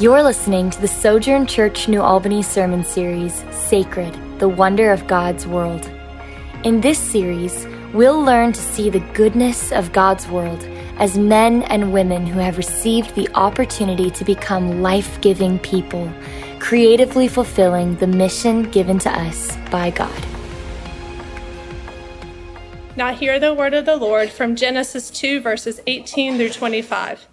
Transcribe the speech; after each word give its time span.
You're 0.00 0.22
listening 0.22 0.70
to 0.70 0.80
the 0.80 0.86
Sojourn 0.86 1.48
Church 1.48 1.88
New 1.88 2.00
Albany 2.00 2.40
sermon 2.40 2.84
series, 2.84 3.44
Sacred, 3.50 4.16
the 4.38 4.48
Wonder 4.48 4.92
of 4.92 5.08
God's 5.08 5.44
World. 5.44 5.90
In 6.62 6.80
this 6.80 7.00
series, 7.00 7.66
we'll 7.92 8.22
learn 8.22 8.52
to 8.52 8.60
see 8.60 8.90
the 8.90 9.00
goodness 9.12 9.72
of 9.72 9.92
God's 9.92 10.28
world 10.28 10.62
as 11.00 11.18
men 11.18 11.64
and 11.64 11.92
women 11.92 12.28
who 12.28 12.38
have 12.38 12.58
received 12.58 13.16
the 13.16 13.28
opportunity 13.34 14.08
to 14.12 14.24
become 14.24 14.82
life 14.82 15.20
giving 15.20 15.58
people, 15.58 16.08
creatively 16.60 17.26
fulfilling 17.26 17.96
the 17.96 18.06
mission 18.06 18.70
given 18.70 19.00
to 19.00 19.10
us 19.10 19.56
by 19.68 19.90
God. 19.90 20.26
Now, 22.94 23.12
hear 23.16 23.40
the 23.40 23.52
word 23.52 23.74
of 23.74 23.84
the 23.84 23.96
Lord 23.96 24.30
from 24.30 24.54
Genesis 24.54 25.10
2, 25.10 25.40
verses 25.40 25.80
18 25.88 26.36
through 26.36 26.50
25. 26.50 27.26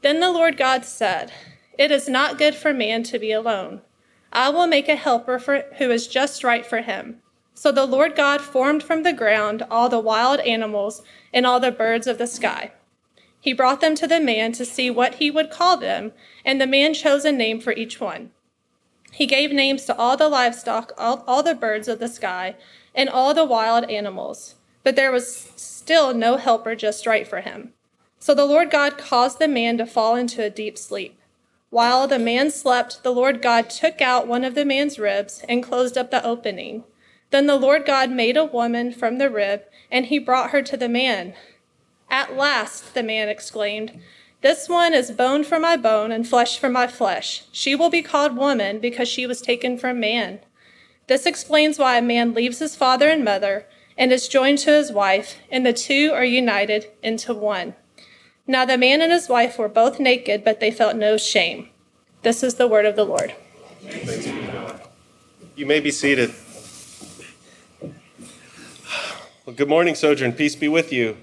Then 0.00 0.20
the 0.20 0.32
Lord 0.32 0.56
God 0.56 0.86
said, 0.86 1.30
it 1.78 1.90
is 1.90 2.08
not 2.08 2.38
good 2.38 2.54
for 2.54 2.72
man 2.72 3.02
to 3.04 3.18
be 3.18 3.32
alone. 3.32 3.80
I 4.32 4.48
will 4.48 4.66
make 4.66 4.88
a 4.88 4.96
helper 4.96 5.38
for, 5.38 5.64
who 5.78 5.90
is 5.90 6.08
just 6.08 6.42
right 6.42 6.66
for 6.66 6.82
him. 6.82 7.20
So 7.54 7.70
the 7.70 7.86
Lord 7.86 8.16
God 8.16 8.40
formed 8.40 8.82
from 8.82 9.04
the 9.04 9.12
ground 9.12 9.62
all 9.70 9.88
the 9.88 10.00
wild 10.00 10.40
animals 10.40 11.02
and 11.32 11.46
all 11.46 11.60
the 11.60 11.70
birds 11.70 12.06
of 12.06 12.18
the 12.18 12.26
sky. 12.26 12.72
He 13.40 13.52
brought 13.52 13.80
them 13.80 13.94
to 13.96 14.06
the 14.06 14.20
man 14.20 14.52
to 14.52 14.64
see 14.64 14.90
what 14.90 15.16
he 15.16 15.30
would 15.30 15.50
call 15.50 15.76
them, 15.76 16.12
and 16.44 16.60
the 16.60 16.66
man 16.66 16.94
chose 16.94 17.24
a 17.24 17.32
name 17.32 17.60
for 17.60 17.72
each 17.72 18.00
one. 18.00 18.30
He 19.12 19.26
gave 19.26 19.52
names 19.52 19.84
to 19.84 19.96
all 19.96 20.16
the 20.16 20.28
livestock, 20.28 20.92
all, 20.98 21.22
all 21.26 21.42
the 21.42 21.54
birds 21.54 21.86
of 21.86 22.00
the 22.00 22.08
sky, 22.08 22.56
and 22.94 23.08
all 23.08 23.34
the 23.34 23.44
wild 23.44 23.84
animals. 23.88 24.56
But 24.82 24.96
there 24.96 25.12
was 25.12 25.52
still 25.56 26.12
no 26.12 26.36
helper 26.36 26.74
just 26.74 27.06
right 27.06 27.28
for 27.28 27.40
him. 27.40 27.72
So 28.18 28.34
the 28.34 28.46
Lord 28.46 28.70
God 28.70 28.98
caused 28.98 29.38
the 29.38 29.46
man 29.46 29.78
to 29.78 29.86
fall 29.86 30.16
into 30.16 30.42
a 30.42 30.50
deep 30.50 30.76
sleep. 30.78 31.18
While 31.74 32.06
the 32.06 32.20
man 32.20 32.52
slept, 32.52 33.02
the 33.02 33.10
Lord 33.10 33.42
God 33.42 33.68
took 33.68 34.00
out 34.00 34.28
one 34.28 34.44
of 34.44 34.54
the 34.54 34.64
man's 34.64 34.96
ribs 34.96 35.42
and 35.48 35.60
closed 35.60 35.98
up 35.98 36.12
the 36.12 36.24
opening. 36.24 36.84
Then 37.30 37.48
the 37.48 37.56
Lord 37.56 37.84
God 37.84 38.12
made 38.12 38.36
a 38.36 38.44
woman 38.44 38.92
from 38.92 39.18
the 39.18 39.28
rib, 39.28 39.64
and 39.90 40.06
he 40.06 40.20
brought 40.20 40.50
her 40.50 40.62
to 40.62 40.76
the 40.76 40.88
man. 40.88 41.34
At 42.08 42.36
last, 42.36 42.94
the 42.94 43.02
man 43.02 43.28
exclaimed, 43.28 44.00
This 44.40 44.68
one 44.68 44.94
is 44.94 45.10
bone 45.10 45.42
for 45.42 45.58
my 45.58 45.76
bone 45.76 46.12
and 46.12 46.28
flesh 46.28 46.60
for 46.60 46.68
my 46.68 46.86
flesh. 46.86 47.42
She 47.50 47.74
will 47.74 47.90
be 47.90 48.02
called 48.02 48.36
woman 48.36 48.78
because 48.78 49.08
she 49.08 49.26
was 49.26 49.42
taken 49.42 49.76
from 49.76 49.98
man. 49.98 50.38
This 51.08 51.26
explains 51.26 51.76
why 51.76 51.98
a 51.98 52.02
man 52.02 52.34
leaves 52.34 52.60
his 52.60 52.76
father 52.76 53.08
and 53.08 53.24
mother 53.24 53.66
and 53.98 54.12
is 54.12 54.28
joined 54.28 54.58
to 54.58 54.70
his 54.70 54.92
wife, 54.92 55.38
and 55.50 55.66
the 55.66 55.72
two 55.72 56.12
are 56.14 56.24
united 56.24 56.92
into 57.02 57.34
one. 57.34 57.74
Now 58.46 58.64
the 58.64 58.76
man 58.76 59.00
and 59.00 59.10
his 59.10 59.28
wife 59.28 59.58
were 59.58 59.68
both 59.68 59.98
naked, 59.98 60.44
but 60.44 60.60
they 60.60 60.70
felt 60.70 60.96
no 60.96 61.16
shame. 61.16 61.70
This 62.22 62.42
is 62.42 62.56
the 62.56 62.68
word 62.68 62.84
of 62.84 62.94
the 62.96 63.04
Lord. 63.04 63.34
You 65.56 65.66
may 65.66 65.80
be 65.80 65.90
seated. 65.90 66.34
Well, 69.46 69.56
good 69.56 69.68
morning, 69.68 69.94
Sojourn. 69.94 70.32
Peace 70.32 70.56
be 70.56 70.68
with 70.68 70.92
you. 70.92 71.16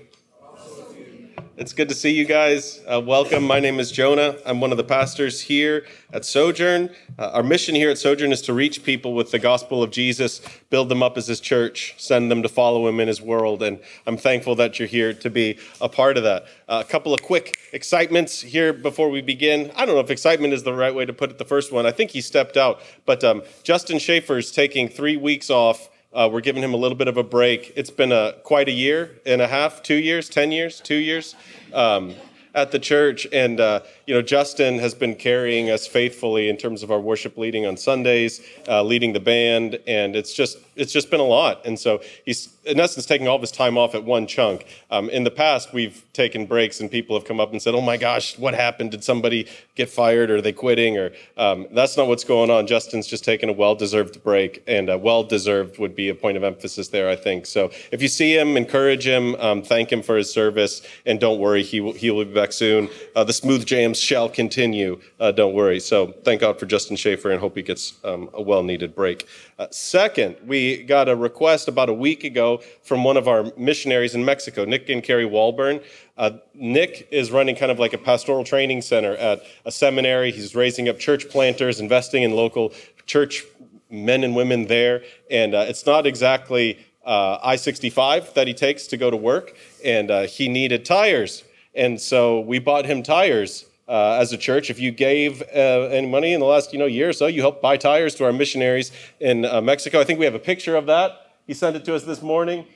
It's 1.61 1.73
good 1.73 1.89
to 1.89 1.95
see 1.95 2.09
you 2.09 2.25
guys. 2.25 2.81
Uh, 2.87 2.99
welcome. 2.99 3.43
My 3.43 3.59
name 3.59 3.79
is 3.79 3.91
Jonah. 3.91 4.35
I'm 4.47 4.59
one 4.59 4.71
of 4.71 4.77
the 4.77 4.83
pastors 4.83 5.41
here 5.41 5.85
at 6.11 6.25
Sojourn. 6.25 6.89
Uh, 7.19 7.29
our 7.33 7.43
mission 7.43 7.75
here 7.75 7.91
at 7.91 7.99
Sojourn 7.99 8.31
is 8.31 8.41
to 8.41 8.53
reach 8.53 8.83
people 8.83 9.13
with 9.13 9.29
the 9.29 9.37
gospel 9.37 9.83
of 9.83 9.91
Jesus, 9.91 10.41
build 10.71 10.89
them 10.89 11.03
up 11.03 11.19
as 11.19 11.27
his 11.27 11.39
church, 11.39 11.93
send 11.99 12.31
them 12.31 12.41
to 12.41 12.49
follow 12.49 12.87
him 12.87 12.99
in 12.99 13.07
his 13.07 13.21
world. 13.21 13.61
And 13.61 13.79
I'm 14.07 14.17
thankful 14.17 14.55
that 14.55 14.79
you're 14.79 14.87
here 14.87 15.13
to 15.13 15.29
be 15.29 15.59
a 15.79 15.87
part 15.87 16.17
of 16.17 16.23
that. 16.23 16.45
Uh, 16.67 16.81
a 16.83 16.89
couple 16.89 17.13
of 17.13 17.21
quick 17.21 17.55
excitements 17.73 18.41
here 18.41 18.73
before 18.73 19.11
we 19.11 19.21
begin. 19.21 19.71
I 19.75 19.85
don't 19.85 19.93
know 19.93 20.01
if 20.01 20.09
excitement 20.09 20.55
is 20.55 20.63
the 20.63 20.73
right 20.73 20.95
way 20.95 21.05
to 21.05 21.13
put 21.13 21.29
it, 21.29 21.37
the 21.37 21.45
first 21.45 21.71
one. 21.71 21.85
I 21.85 21.91
think 21.91 22.09
he 22.09 22.21
stepped 22.21 22.57
out, 22.57 22.81
but 23.05 23.23
um, 23.23 23.43
Justin 23.61 23.99
Schaefer's 23.99 24.51
taking 24.51 24.89
three 24.89 25.15
weeks 25.15 25.51
off 25.51 25.90
uh, 26.13 26.29
we're 26.31 26.41
giving 26.41 26.63
him 26.63 26.73
a 26.73 26.77
little 26.77 26.97
bit 26.97 27.07
of 27.07 27.17
a 27.17 27.23
break. 27.23 27.73
It's 27.75 27.89
been 27.89 28.11
a 28.11 28.33
quite 28.43 28.67
a 28.67 28.73
year 28.73 29.19
and 29.25 29.41
a 29.41 29.47
half, 29.47 29.81
two 29.83 29.95
years, 29.95 30.29
ten 30.29 30.51
years, 30.51 30.79
two 30.79 30.95
years. 30.95 31.35
Um, 31.73 32.15
at 32.53 32.71
the 32.71 32.79
church. 32.79 33.27
And, 33.31 33.59
uh, 33.59 33.81
you 34.05 34.13
know, 34.13 34.21
Justin 34.21 34.79
has 34.79 34.93
been 34.93 35.15
carrying 35.15 35.69
us 35.69 35.87
faithfully 35.87 36.49
in 36.49 36.57
terms 36.57 36.83
of 36.83 36.91
our 36.91 36.99
worship 36.99 37.37
leading 37.37 37.65
on 37.65 37.77
Sundays, 37.77 38.41
uh, 38.67 38.83
leading 38.83 39.13
the 39.13 39.19
band. 39.19 39.79
And 39.87 40.15
it's 40.15 40.33
just, 40.33 40.57
it's 40.75 40.91
just 40.91 41.09
been 41.09 41.19
a 41.19 41.25
lot. 41.25 41.65
And 41.65 41.79
so 41.79 42.01
he's, 42.25 42.53
in 42.65 42.79
essence, 42.79 43.05
taking 43.05 43.27
all 43.27 43.35
of 43.35 43.41
his 43.41 43.51
time 43.51 43.77
off 43.77 43.95
at 43.95 44.03
one 44.03 44.27
chunk. 44.27 44.65
Um, 44.89 45.09
in 45.09 45.23
the 45.23 45.31
past, 45.31 45.73
we've 45.73 46.03
taken 46.13 46.45
breaks 46.45 46.79
and 46.79 46.91
people 46.91 47.17
have 47.17 47.25
come 47.25 47.39
up 47.39 47.51
and 47.51 47.61
said, 47.61 47.73
oh 47.73 47.81
my 47.81 47.97
gosh, 47.97 48.37
what 48.37 48.53
happened? 48.53 48.91
Did 48.91 49.03
somebody 49.03 49.47
get 49.75 49.89
fired 49.89 50.29
or 50.29 50.37
are 50.37 50.41
they 50.41 50.51
quitting? 50.51 50.97
Or 50.97 51.11
um, 51.37 51.67
that's 51.71 51.95
not 51.97 52.07
what's 52.07 52.23
going 52.23 52.49
on. 52.49 52.67
Justin's 52.67 53.07
just 53.07 53.23
taken 53.23 53.49
a 53.49 53.53
well 53.53 53.75
deserved 53.75 54.21
break. 54.23 54.63
And 54.67 54.89
uh, 54.89 54.97
well 54.97 55.23
deserved 55.23 55.79
would 55.79 55.95
be 55.95 56.09
a 56.09 56.15
point 56.15 56.37
of 56.37 56.43
emphasis 56.43 56.89
there, 56.89 57.09
I 57.09 57.15
think. 57.15 57.45
So 57.45 57.71
if 57.91 58.01
you 58.01 58.07
see 58.07 58.37
him, 58.37 58.57
encourage 58.57 59.07
him, 59.07 59.35
um, 59.35 59.61
thank 59.61 59.91
him 59.91 60.01
for 60.01 60.17
his 60.17 60.31
service. 60.31 60.81
And 61.05 61.19
don't 61.19 61.39
worry, 61.39 61.63
he 61.63 61.79
will, 61.79 61.93
he 61.93 62.11
will 62.11 62.25
be 62.25 62.33
back 62.33 62.51
soon. 62.51 62.89
Uh, 63.15 63.23
the 63.23 63.33
smooth 63.33 63.65
jams 63.65 63.99
shall 63.99 64.27
continue. 64.27 64.99
Uh, 65.19 65.31
don't 65.31 65.53
worry. 65.53 65.79
So 65.79 66.13
thank 66.23 66.41
God 66.41 66.59
for 66.59 66.65
Justin 66.65 66.95
Schaefer 66.97 67.31
and 67.31 67.39
hope 67.39 67.55
he 67.55 67.61
gets 67.61 67.93
um, 68.03 68.29
a 68.33 68.41
well 68.41 68.63
needed 68.63 68.93
break. 68.95 69.27
Uh, 69.57 69.67
second, 69.71 70.35
we 70.45 70.83
got 70.83 71.07
a 71.07 71.15
request 71.15 71.67
about 71.67 71.87
a 71.87 71.93
week 71.93 72.23
ago 72.23 72.61
from 72.81 73.03
one 73.03 73.15
of 73.15 73.27
our 73.27 73.51
missionaries 73.57 74.15
in 74.15 74.25
Mexico, 74.25 74.65
Nick 74.65 74.89
and 74.89 75.03
Carrie 75.03 75.25
Walburn. 75.25 75.83
Uh, 76.21 76.37
Nick 76.53 77.07
is 77.09 77.31
running 77.31 77.55
kind 77.55 77.71
of 77.71 77.79
like 77.79 77.93
a 77.93 77.97
pastoral 77.97 78.43
training 78.43 78.83
center 78.83 79.15
at 79.15 79.41
a 79.65 79.71
seminary. 79.71 80.31
He's 80.31 80.53
raising 80.53 80.87
up 80.87 80.99
church 80.99 81.27
planters, 81.29 81.79
investing 81.79 82.21
in 82.21 82.35
local 82.35 82.73
church 83.07 83.43
men 83.89 84.23
and 84.23 84.35
women 84.35 84.67
there. 84.67 85.01
And 85.31 85.55
uh, 85.55 85.65
it's 85.67 85.83
not 85.83 86.05
exactly 86.05 86.77
uh, 87.03 87.39
I 87.41 87.55
65 87.55 88.35
that 88.35 88.45
he 88.45 88.53
takes 88.53 88.85
to 88.87 88.97
go 88.97 89.09
to 89.09 89.17
work, 89.17 89.55
and 89.83 90.11
uh, 90.11 90.21
he 90.27 90.47
needed 90.47 90.85
tires 90.85 91.43
and 91.73 91.99
so 91.99 92.41
we 92.41 92.59
bought 92.59 92.85
him 92.85 93.01
tires 93.01 93.65
uh, 93.87 94.19
as 94.19 94.33
a 94.33 94.37
church. 94.37 94.69
If 94.69 94.77
you 94.77 94.91
gave 94.91 95.41
uh, 95.41 95.87
any 95.89 96.05
money 96.05 96.33
in 96.33 96.41
the 96.41 96.45
last 96.45 96.71
you 96.71 96.77
know 96.77 96.85
year 96.85 97.09
or 97.09 97.13
so, 97.13 97.25
you 97.27 97.41
helped 97.41 97.63
buy 97.63 97.77
tires 97.77 98.13
to 98.15 98.25
our 98.25 98.33
missionaries 98.33 98.91
in 99.19 99.41
Mexico. 99.63 99.99
I 99.99 100.03
think 100.03 100.19
we 100.19 100.25
have 100.25 100.35
a 100.35 100.39
picture 100.39 100.75
of 100.75 100.85
that. 100.85 101.31
He 101.47 101.55
sent 101.55 101.75
it 101.77 101.85
to 101.85 101.95
us 101.95 102.03
this 102.03 102.21
morning. 102.21 102.67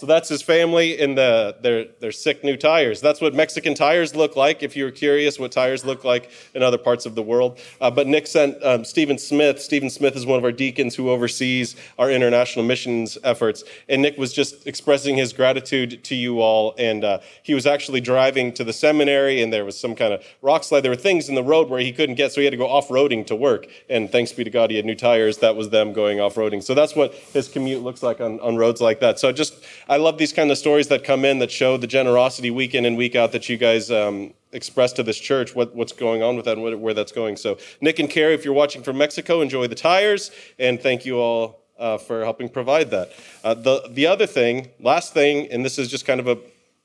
So 0.00 0.06
that's 0.06 0.30
his 0.30 0.40
family 0.40 0.98
in 0.98 1.14
the 1.14 1.54
their 1.60 1.84
their 2.00 2.10
sick 2.10 2.42
new 2.42 2.56
tires. 2.56 3.02
That's 3.02 3.20
what 3.20 3.34
Mexican 3.34 3.74
tires 3.74 4.16
look 4.16 4.34
like. 4.34 4.62
If 4.62 4.74
you 4.74 4.84
were 4.84 4.90
curious 4.90 5.38
what 5.38 5.52
tires 5.52 5.84
look 5.84 6.04
like 6.04 6.30
in 6.54 6.62
other 6.62 6.78
parts 6.78 7.04
of 7.04 7.14
the 7.14 7.22
world. 7.22 7.58
Uh, 7.82 7.90
but 7.90 8.06
Nick 8.06 8.26
sent 8.26 8.64
um, 8.64 8.82
Stephen 8.82 9.18
Smith. 9.18 9.60
Stephen 9.60 9.90
Smith 9.90 10.16
is 10.16 10.24
one 10.24 10.38
of 10.38 10.44
our 10.44 10.52
deacons 10.52 10.94
who 10.94 11.10
oversees 11.10 11.76
our 11.98 12.10
international 12.10 12.64
missions 12.64 13.18
efforts. 13.24 13.62
And 13.90 14.00
Nick 14.00 14.16
was 14.16 14.32
just 14.32 14.66
expressing 14.66 15.18
his 15.18 15.34
gratitude 15.34 16.02
to 16.04 16.14
you 16.14 16.40
all. 16.40 16.74
And 16.78 17.04
uh, 17.04 17.18
he 17.42 17.52
was 17.52 17.66
actually 17.66 18.00
driving 18.00 18.54
to 18.54 18.64
the 18.64 18.72
seminary, 18.72 19.42
and 19.42 19.52
there 19.52 19.66
was 19.66 19.78
some 19.78 19.94
kind 19.94 20.14
of 20.14 20.24
rock 20.40 20.64
slide. 20.64 20.80
There 20.80 20.92
were 20.92 20.96
things 20.96 21.28
in 21.28 21.34
the 21.34 21.44
road 21.44 21.68
where 21.68 21.80
he 21.80 21.92
couldn't 21.92 22.14
get, 22.14 22.32
so 22.32 22.40
he 22.40 22.46
had 22.46 22.52
to 22.52 22.56
go 22.56 22.70
off 22.70 22.88
roading 22.88 23.26
to 23.26 23.36
work. 23.36 23.66
And 23.90 24.10
thanks 24.10 24.32
be 24.32 24.44
to 24.44 24.50
God, 24.50 24.70
he 24.70 24.76
had 24.76 24.86
new 24.86 24.94
tires. 24.94 25.36
That 25.38 25.56
was 25.56 25.68
them 25.68 25.92
going 25.92 26.20
off 26.20 26.36
roading. 26.36 26.62
So 26.62 26.72
that's 26.72 26.96
what 26.96 27.12
his 27.12 27.48
commute 27.48 27.82
looks 27.82 28.02
like 28.02 28.18
on, 28.22 28.40
on 28.40 28.56
roads 28.56 28.80
like 28.80 29.00
that. 29.00 29.18
So 29.18 29.30
just 29.30 29.62
I 29.90 29.96
love 29.96 30.18
these 30.18 30.32
kind 30.32 30.52
of 30.52 30.56
stories 30.56 30.86
that 30.86 31.02
come 31.02 31.24
in 31.24 31.40
that 31.40 31.50
show 31.50 31.76
the 31.76 31.88
generosity 31.88 32.48
week 32.52 32.76
in 32.76 32.84
and 32.84 32.96
week 32.96 33.16
out 33.16 33.32
that 33.32 33.48
you 33.48 33.56
guys 33.56 33.90
um, 33.90 34.32
express 34.52 34.92
to 34.92 35.02
this 35.02 35.18
church, 35.18 35.56
what, 35.56 35.74
what's 35.74 35.90
going 35.90 36.22
on 36.22 36.36
with 36.36 36.44
that 36.44 36.52
and 36.52 36.62
what, 36.62 36.78
where 36.78 36.94
that's 36.94 37.10
going. 37.10 37.36
So, 37.36 37.58
Nick 37.80 37.98
and 37.98 38.08
Carrie, 38.08 38.34
if 38.34 38.44
you're 38.44 38.54
watching 38.54 38.84
from 38.84 38.98
Mexico, 38.98 39.40
enjoy 39.40 39.66
the 39.66 39.74
tires, 39.74 40.30
and 40.60 40.80
thank 40.80 41.04
you 41.04 41.18
all 41.18 41.64
uh, 41.76 41.98
for 41.98 42.22
helping 42.22 42.48
provide 42.48 42.92
that. 42.92 43.10
Uh, 43.42 43.54
the, 43.54 43.88
the 43.90 44.06
other 44.06 44.28
thing, 44.28 44.68
last 44.78 45.12
thing, 45.12 45.50
and 45.50 45.64
this 45.64 45.76
is 45.76 45.90
just 45.90 46.06
kind 46.06 46.20
of 46.20 46.28
a, 46.28 46.38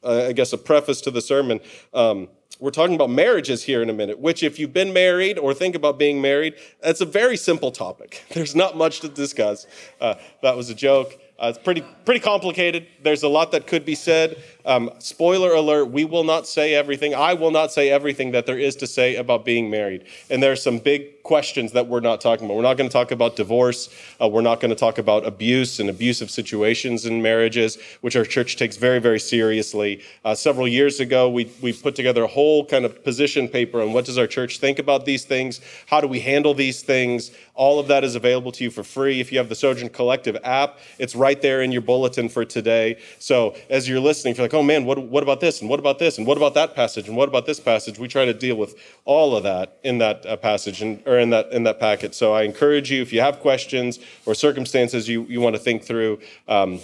uh, 0.04 0.30
I 0.30 0.32
guess, 0.32 0.52
a 0.52 0.58
preface 0.58 1.00
to 1.02 1.12
the 1.12 1.22
sermon. 1.22 1.60
Um, 1.94 2.28
we're 2.60 2.72
talking 2.72 2.96
about 2.96 3.12
marriages 3.12 3.62
here 3.62 3.84
in 3.84 3.90
a 3.92 3.94
minute, 3.94 4.18
which, 4.18 4.42
if 4.42 4.58
you've 4.58 4.74
been 4.74 4.94
married 4.94 5.38
or 5.38 5.54
think 5.54 5.76
about 5.76 6.00
being 6.00 6.22
married, 6.22 6.56
that's 6.82 7.02
a 7.02 7.06
very 7.06 7.38
simple 7.38 7.70
topic. 7.70 8.24
There's 8.30 8.56
not 8.56 8.76
much 8.76 9.02
to 9.02 9.10
discuss. 9.10 9.68
Uh, 10.02 10.16
that 10.42 10.58
was 10.58 10.72
a 10.72 10.76
joke. 10.76 11.20
Uh, 11.38 11.48
it's 11.48 11.58
pretty 11.58 11.84
pretty 12.06 12.22
complicated. 12.22 12.88
There's 13.04 13.24
a 13.24 13.28
lot 13.28 13.52
that 13.52 13.68
could 13.68 13.84
be 13.86 13.96
said. 13.96 14.42
Um, 14.66 14.92
spoiler 15.00 15.54
alert: 15.54 15.86
We 15.86 16.06
will 16.06 16.24
not 16.24 16.48
say 16.48 16.74
everything. 16.74 17.14
I 17.14 17.34
will 17.34 17.52
not 17.52 17.72
say 17.72 17.90
everything 17.90 18.32
that 18.32 18.46
there 18.46 18.60
is 18.60 18.76
to 18.78 18.88
say 18.88 19.16
about 19.16 19.46
being 19.46 19.70
married. 19.70 20.06
And 20.30 20.42
there 20.42 20.52
are 20.52 20.58
some 20.58 20.80
big 20.80 21.24
questions 21.26 21.74
that 21.74 21.88
we're 21.88 22.00
not 22.00 22.22
talking 22.22 22.46
about. 22.46 22.56
We're 22.56 22.62
not 22.62 22.78
going 22.78 22.90
to 22.90 22.94
talk 22.94 23.12
about 23.12 23.36
divorce. 23.36 23.90
Uh, 24.22 24.30
we're 24.30 24.42
not 24.42 24.62
going 24.62 24.70
to 24.70 24.76
talk 24.76 24.98
about 24.98 25.26
abuse 25.26 25.80
and 25.80 25.90
abusive 25.90 26.30
situations 26.30 27.06
in 27.06 27.22
marriages, 27.22 27.78
which 28.02 28.16
our 28.16 28.24
church 28.24 28.56
takes 28.56 28.78
very, 28.78 29.00
very 29.00 29.20
seriously. 29.20 30.02
Uh, 30.24 30.36
several 30.36 30.68
years 30.68 31.00
ago, 31.00 31.28
we, 31.30 31.52
we 31.62 31.74
put 31.74 31.96
together 31.96 32.24
a 32.24 32.28
whole 32.28 32.64
kind 32.64 32.86
of 32.86 33.04
position 33.04 33.50
paper 33.50 33.82
on 33.82 33.92
what 33.92 34.06
does 34.06 34.18
our 34.18 34.28
church 34.28 34.60
think 34.60 34.80
about 34.80 35.06
these 35.06 35.26
things? 35.26 35.60
How 35.88 36.00
do 36.00 36.08
we 36.08 36.20
handle 36.20 36.54
these 36.54 36.84
things? 36.84 37.32
All 37.56 37.80
of 37.80 37.88
that 37.88 38.04
is 38.04 38.16
available 38.16 38.52
to 38.54 38.64
you 38.64 38.70
for 38.70 38.84
free. 38.84 39.20
If 39.20 39.32
you 39.32 39.40
have 39.40 39.50
the 39.50 39.56
Sojourn 39.56 39.90
Collective 39.90 40.38
app, 40.44 40.78
it's 41.00 41.16
right 41.16 41.42
there 41.42 41.64
in 41.64 41.72
your 41.72 41.82
bulletin 41.82 42.30
for 42.30 42.46
today. 42.46 43.00
So 43.18 43.56
as 43.70 43.90
you're 43.90 44.00
listening, 44.00 44.32
if 44.32 44.38
you're 44.38 44.46
like, 44.46 44.54
oh 44.56 44.64
man, 44.64 44.86
what, 44.86 44.98
what 44.98 45.24
about 45.24 45.40
this? 45.40 45.62
And 45.62 45.70
what 45.70 45.80
about 45.80 46.00
this? 46.00 46.18
And 46.18 46.26
what 46.26 46.38
about 46.38 46.54
that 46.56 46.76
passage? 46.76 47.08
And 47.08 47.16
what 47.16 47.30
about 47.30 47.46
this 47.46 47.60
passage? 47.60 48.00
We 48.00 48.08
try 48.08 48.26
to 48.26 48.34
deal 48.34 48.56
with 48.56 48.76
all 49.06 49.36
of 49.36 49.44
that 49.44 49.78
in 49.84 50.00
that 50.00 50.26
uh, 50.26 50.38
passage 50.38 50.82
and, 50.82 51.02
or 51.06 51.20
in 51.20 51.30
that, 51.30 51.52
in 51.52 51.64
that 51.64 51.80
packet. 51.80 52.16
So 52.16 52.34
I 52.34 52.44
encourage 52.44 52.92
you, 52.92 53.02
if 53.02 53.14
you 53.14 53.22
have 53.22 53.40
questions 53.40 54.00
or 54.26 54.34
circumstances 54.34 55.08
you, 55.08 55.24
you 55.24 55.42
want 55.42 55.56
to 55.56 55.62
think 55.62 55.84
through, 55.84 56.20
um, 56.48 56.80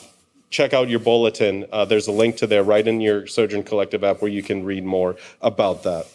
check 0.50 0.74
out 0.74 0.90
your 0.90 1.00
bulletin. 1.00 1.66
Uh, 1.72 1.86
there's 1.86 2.08
a 2.08 2.12
link 2.12 2.38
to 2.38 2.48
there 2.48 2.64
right 2.64 2.88
in 2.88 3.02
your 3.02 3.26
Sojourn 3.26 3.64
Collective 3.64 4.04
app 4.04 4.22
where 4.22 4.32
you 4.32 4.44
can 4.44 4.64
read 4.64 4.84
more 4.84 5.16
about 5.42 5.84
that. 5.84 6.08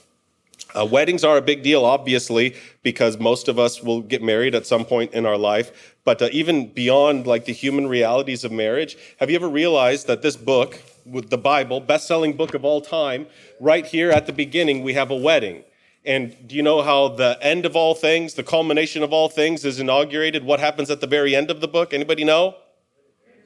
Uh, 0.75 0.85
weddings 0.85 1.25
are 1.25 1.39
a 1.39 1.43
big 1.43 1.63
deal, 1.63 1.85
obviously, 1.85 2.55
because 2.83 3.19
most 3.19 3.49
of 3.49 3.59
us 3.59 3.83
will 3.83 4.03
get 4.03 4.23
married 4.23 4.55
at 4.55 4.67
some 4.67 4.85
point 4.85 5.13
in 5.15 5.25
our 5.25 5.39
life. 5.39 5.95
But 6.05 6.21
uh, 6.21 6.29
even 6.33 6.69
beyond 6.69 7.27
like 7.27 7.47
the 7.47 7.53
human 7.53 7.87
realities 7.87 8.45
of 8.45 8.53
marriage, 8.53 8.97
have 9.19 9.31
you 9.31 9.37
ever 9.37 9.49
realized 9.49 10.07
that 10.09 10.21
this 10.21 10.37
book, 10.37 10.83
with 11.07 11.31
the 11.31 11.39
Bible, 11.39 11.81
best-selling 11.81 12.35
book 12.35 12.55
of 12.55 12.65
all 12.65 12.81
time, 12.81 13.27
right 13.61 13.87
here 13.87 14.11
at 14.11 14.27
the 14.27 14.33
beginning, 14.33 14.83
we 14.83 14.95
have 14.95 15.11
a 15.11 15.17
wedding. 15.17 15.65
And 16.05 16.37
do 16.47 16.55
you 16.55 16.63
know 16.63 16.83
how 16.83 17.09
the 17.09 17.39
end 17.41 17.67
of 17.67 17.75
all 17.75 17.95
things, 17.95 18.35
the 18.35 18.43
culmination 18.43 19.03
of 19.03 19.13
all 19.13 19.29
things, 19.29 19.65
is 19.65 19.81
inaugurated? 19.81 20.45
What 20.45 20.61
happens 20.61 20.91
at 20.91 21.01
the 21.01 21.07
very 21.07 21.35
end 21.35 21.51
of 21.51 21.61
the 21.61 21.69
book? 21.69 21.93
Anybody 21.93 22.25
know? 22.25 22.57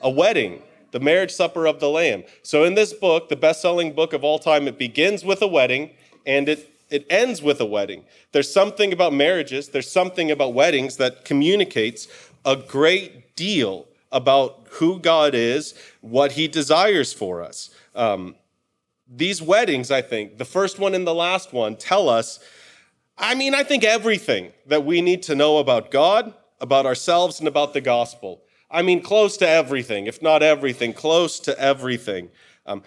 A 0.00 0.10
wedding 0.10 0.62
the 0.92 0.98
marriage 0.98 1.30
supper 1.30 1.66
of 1.66 1.78
the 1.78 1.88
lamb 1.88 2.24
so 2.42 2.64
in 2.64 2.74
this 2.74 2.92
book 2.92 3.28
the 3.28 3.36
best-selling 3.36 3.92
book 3.92 4.12
of 4.12 4.24
all 4.24 4.40
time 4.40 4.66
it 4.66 4.76
begins 4.76 5.24
with 5.24 5.40
a 5.40 5.46
wedding 5.46 5.88
and 6.26 6.48
it 6.48 6.70
it 6.90 7.06
ends 7.08 7.40
with 7.40 7.60
a 7.60 7.64
wedding. 7.64 8.04
There's 8.32 8.52
something 8.52 8.92
about 8.92 9.14
marriages, 9.14 9.68
there's 9.68 9.90
something 9.90 10.30
about 10.30 10.54
weddings 10.54 10.96
that 10.96 11.24
communicates 11.24 12.08
a 12.44 12.56
great 12.56 13.36
deal 13.36 13.86
about 14.12 14.66
who 14.72 14.98
God 14.98 15.34
is, 15.34 15.74
what 16.00 16.32
He 16.32 16.48
desires 16.48 17.12
for 17.12 17.42
us. 17.42 17.70
Um, 17.94 18.34
these 19.08 19.42
weddings, 19.42 19.90
I 19.90 20.02
think, 20.02 20.38
the 20.38 20.44
first 20.44 20.78
one 20.78 20.94
and 20.94 21.06
the 21.06 21.14
last 21.14 21.52
one, 21.52 21.76
tell 21.76 22.08
us, 22.08 22.38
I 23.18 23.34
mean, 23.34 23.54
I 23.54 23.64
think 23.64 23.84
everything 23.84 24.52
that 24.66 24.84
we 24.84 25.02
need 25.02 25.22
to 25.24 25.34
know 25.34 25.58
about 25.58 25.90
God, 25.90 26.32
about 26.60 26.86
ourselves, 26.86 27.38
and 27.38 27.48
about 27.48 27.72
the 27.72 27.80
gospel. 27.80 28.42
I 28.70 28.82
mean, 28.82 29.02
close 29.02 29.36
to 29.38 29.48
everything, 29.48 30.06
if 30.06 30.22
not 30.22 30.42
everything, 30.42 30.92
close 30.92 31.40
to 31.40 31.58
everything. 31.58 32.30
Um, 32.66 32.82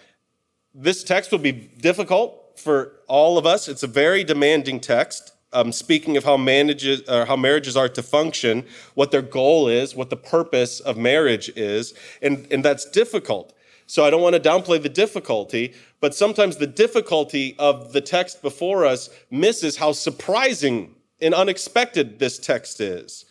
this 0.74 1.04
text 1.04 1.30
will 1.30 1.38
be 1.38 1.52
difficult 1.52 2.58
for 2.58 2.92
all 3.06 3.36
of 3.36 3.44
us. 3.44 3.68
It's 3.68 3.82
a 3.82 3.88
very 3.88 4.24
demanding 4.24 4.80
text. 4.80 5.33
Um, 5.54 5.72
speaking 5.72 6.16
of 6.16 6.24
how 6.24 6.36
manages 6.36 7.08
or 7.08 7.24
how 7.24 7.36
marriages 7.36 7.76
are 7.76 7.88
to 7.88 8.02
function, 8.02 8.66
what 8.94 9.12
their 9.12 9.22
goal 9.22 9.68
is, 9.68 9.94
what 9.94 10.10
the 10.10 10.16
purpose 10.16 10.80
of 10.80 10.96
marriage 10.96 11.48
is, 11.56 11.94
and, 12.20 12.46
and 12.50 12.64
that's 12.64 12.84
difficult. 12.90 13.54
So 13.86 14.04
I 14.04 14.10
don't 14.10 14.22
want 14.22 14.34
to 14.34 14.40
downplay 14.40 14.82
the 14.82 14.88
difficulty, 14.88 15.74
but 16.00 16.14
sometimes 16.14 16.56
the 16.56 16.66
difficulty 16.66 17.54
of 17.58 17.92
the 17.92 18.00
text 18.00 18.42
before 18.42 18.84
us 18.84 19.10
misses 19.30 19.76
how 19.76 19.92
surprising 19.92 20.94
and 21.20 21.34
unexpected 21.34 22.18
this 22.18 22.38
text 22.38 22.80
is. 22.80 23.24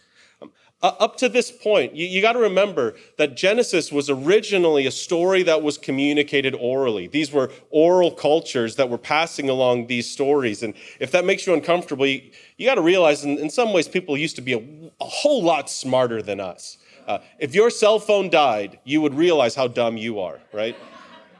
Uh, 0.83 0.93
up 0.99 1.15
to 1.15 1.29
this 1.29 1.49
point, 1.49 1.95
you, 1.95 2.05
you 2.05 2.21
got 2.21 2.33
to 2.33 2.39
remember 2.39 2.93
that 3.17 3.37
Genesis 3.37 3.89
was 3.89 4.09
originally 4.09 4.85
a 4.85 4.91
story 4.91 5.41
that 5.41 5.63
was 5.63 5.77
communicated 5.77 6.53
orally. 6.59 7.07
These 7.07 7.31
were 7.31 7.51
oral 7.69 8.11
cultures 8.11 8.75
that 8.75 8.89
were 8.89 8.97
passing 8.97 9.49
along 9.49 9.87
these 9.87 10.11
stories. 10.11 10.61
And 10.61 10.73
if 10.99 11.09
that 11.11 11.23
makes 11.23 11.47
you 11.47 11.53
uncomfortable, 11.53 12.05
you, 12.05 12.21
you 12.57 12.65
got 12.65 12.75
to 12.75 12.81
realize 12.81 13.23
in, 13.23 13.37
in, 13.37 13.49
some 13.49 13.71
ways 13.71 13.87
people 13.87 14.17
used 14.17 14.35
to 14.35 14.41
be 14.41 14.53
a, 14.53 14.57
a 15.01 15.05
whole 15.05 15.41
lot 15.41 15.69
smarter 15.69 16.21
than 16.21 16.41
us. 16.41 16.77
Uh, 17.07 17.19
if 17.39 17.55
your 17.55 17.69
cell 17.69 17.97
phone 17.97 18.29
died, 18.29 18.77
you 18.83 18.99
would 18.99 19.13
realize 19.13 19.55
how 19.55 19.69
dumb 19.69 19.95
you 19.95 20.19
are, 20.19 20.39
right? 20.51 20.75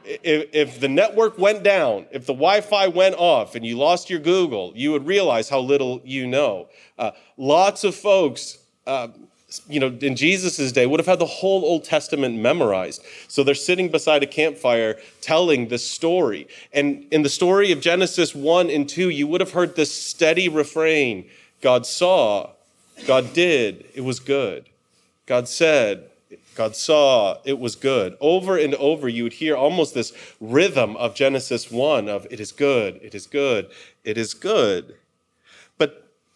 If, 0.06 0.48
if, 0.54 0.80
the 0.80 0.88
network 0.88 1.38
went 1.38 1.62
down, 1.62 2.06
if 2.10 2.24
the 2.24 2.34
Wi 2.34 2.62
Fi 2.62 2.88
went 2.88 3.14
off 3.16 3.54
and 3.54 3.64
you 3.64 3.76
lost 3.76 4.08
your 4.08 4.20
Google, 4.20 4.72
you 4.74 4.92
would 4.92 5.06
realize 5.06 5.50
how 5.50 5.60
little 5.60 6.00
you 6.02 6.26
know. 6.26 6.68
Uh, 6.98 7.10
lots 7.36 7.84
of 7.84 7.94
folks 7.94 8.58
uh, 8.86 9.08
you 9.68 9.80
know, 9.80 9.96
in 10.00 10.16
Jesus' 10.16 10.72
day, 10.72 10.86
would 10.86 11.00
have 11.00 11.06
had 11.06 11.18
the 11.18 11.26
whole 11.26 11.64
Old 11.64 11.84
Testament 11.84 12.38
memorized. 12.38 13.02
So 13.28 13.42
they're 13.42 13.54
sitting 13.54 13.88
beside 13.88 14.22
a 14.22 14.26
campfire 14.26 14.96
telling 15.20 15.68
this 15.68 15.88
story. 15.88 16.48
And 16.72 17.06
in 17.10 17.22
the 17.22 17.28
story 17.28 17.72
of 17.72 17.80
Genesis 17.80 18.34
1 18.34 18.70
and 18.70 18.88
2, 18.88 19.10
you 19.10 19.26
would 19.26 19.40
have 19.40 19.52
heard 19.52 19.76
this 19.76 19.92
steady 19.92 20.48
refrain 20.48 21.28
God 21.60 21.86
saw, 21.86 22.50
God 23.06 23.32
did, 23.32 23.86
it 23.94 24.02
was 24.02 24.20
good. 24.20 24.66
God 25.26 25.48
said, 25.48 26.10
God 26.54 26.76
saw, 26.76 27.38
it 27.44 27.58
was 27.58 27.74
good. 27.74 28.16
Over 28.20 28.58
and 28.58 28.74
over, 28.74 29.08
you 29.08 29.24
would 29.24 29.32
hear 29.32 29.56
almost 29.56 29.94
this 29.94 30.12
rhythm 30.40 30.96
of 30.96 31.14
Genesis 31.14 31.70
1 31.70 32.08
of 32.08 32.26
it 32.30 32.38
is 32.38 32.52
good, 32.52 33.00
it 33.02 33.14
is 33.14 33.26
good, 33.26 33.70
it 34.04 34.18
is 34.18 34.34
good. 34.34 34.94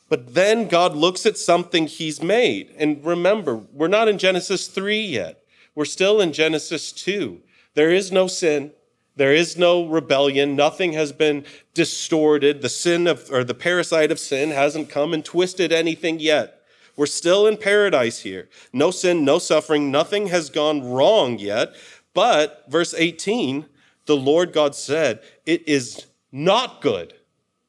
But 0.08 0.34
then 0.34 0.68
God 0.68 0.96
looks 0.96 1.26
at 1.26 1.36
something 1.36 1.86
he's 1.86 2.22
made. 2.22 2.74
And 2.78 3.04
remember, 3.04 3.56
we're 3.56 3.88
not 3.88 4.08
in 4.08 4.18
Genesis 4.18 4.68
3 4.68 5.00
yet. 5.00 5.42
We're 5.74 5.84
still 5.84 6.20
in 6.20 6.32
Genesis 6.32 6.92
2. 6.92 7.40
There 7.74 7.90
is 7.90 8.10
no 8.10 8.26
sin. 8.26 8.72
There 9.16 9.34
is 9.34 9.56
no 9.58 9.86
rebellion. 9.86 10.56
Nothing 10.56 10.92
has 10.94 11.12
been 11.12 11.44
distorted. 11.74 12.62
The 12.62 12.68
sin 12.68 13.06
of, 13.06 13.30
or 13.30 13.44
the 13.44 13.54
parasite 13.54 14.10
of 14.10 14.18
sin 14.18 14.50
hasn't 14.50 14.88
come 14.88 15.12
and 15.12 15.24
twisted 15.24 15.72
anything 15.72 16.20
yet. 16.20 16.62
We're 16.96 17.06
still 17.06 17.46
in 17.46 17.56
paradise 17.56 18.20
here. 18.20 18.48
No 18.72 18.90
sin, 18.90 19.24
no 19.24 19.38
suffering. 19.38 19.90
Nothing 19.90 20.28
has 20.28 20.50
gone 20.50 20.88
wrong 20.88 21.38
yet. 21.38 21.74
But, 22.14 22.64
verse 22.68 22.94
18, 22.94 23.66
the 24.06 24.16
Lord 24.16 24.52
God 24.52 24.74
said, 24.74 25.20
It 25.46 25.68
is 25.68 26.06
not 26.32 26.80
good 26.80 27.14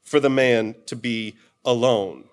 for 0.01 0.19
the 0.19 0.29
man 0.29 0.75
to 0.87 0.95
be 0.95 1.35
alone. 1.65 2.28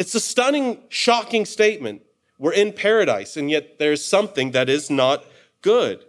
It's 0.00 0.14
a 0.14 0.20
stunning, 0.20 0.78
shocking 0.88 1.44
statement. 1.44 2.00
We're 2.38 2.54
in 2.54 2.72
paradise, 2.72 3.36
and 3.36 3.50
yet 3.50 3.78
there's 3.78 4.02
something 4.02 4.52
that 4.52 4.70
is 4.70 4.88
not 4.88 5.26
good. 5.60 6.02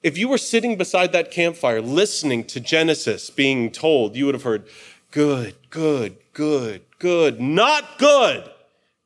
If 0.00 0.16
you 0.16 0.28
were 0.28 0.38
sitting 0.38 0.78
beside 0.78 1.10
that 1.10 1.32
campfire 1.32 1.80
listening 1.80 2.44
to 2.44 2.60
Genesis 2.60 3.28
being 3.28 3.72
told, 3.72 4.14
you 4.14 4.26
would 4.26 4.36
have 4.36 4.44
heard, 4.44 4.68
good, 5.10 5.56
good, 5.70 6.18
good, 6.34 6.82
good, 7.00 7.40
not 7.40 7.98
good. 7.98 8.48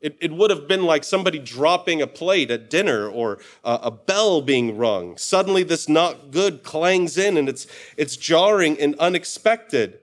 It, 0.03 0.19
it 0.21 0.33
would 0.33 0.51
have 0.51 0.69
been 0.69 0.85
like 0.85 1.03
somebody 1.03 1.39
dropping 1.39 2.03
a 2.03 2.07
plate 2.07 2.51
at 2.51 2.69
dinner 2.69 3.09
or 3.09 3.39
a, 3.65 3.79
a 3.85 3.91
bell 3.91 4.43
being 4.43 4.77
rung. 4.77 5.17
Suddenly, 5.17 5.63
this 5.63 5.89
not 5.89 6.31
good 6.31 6.63
clangs 6.63 7.17
in 7.17 7.39
and 7.39 7.49
it's, 7.49 7.67
it's 7.97 8.19
jarring 8.19 8.79
and 8.79 8.97
unexpected. 8.97 10.01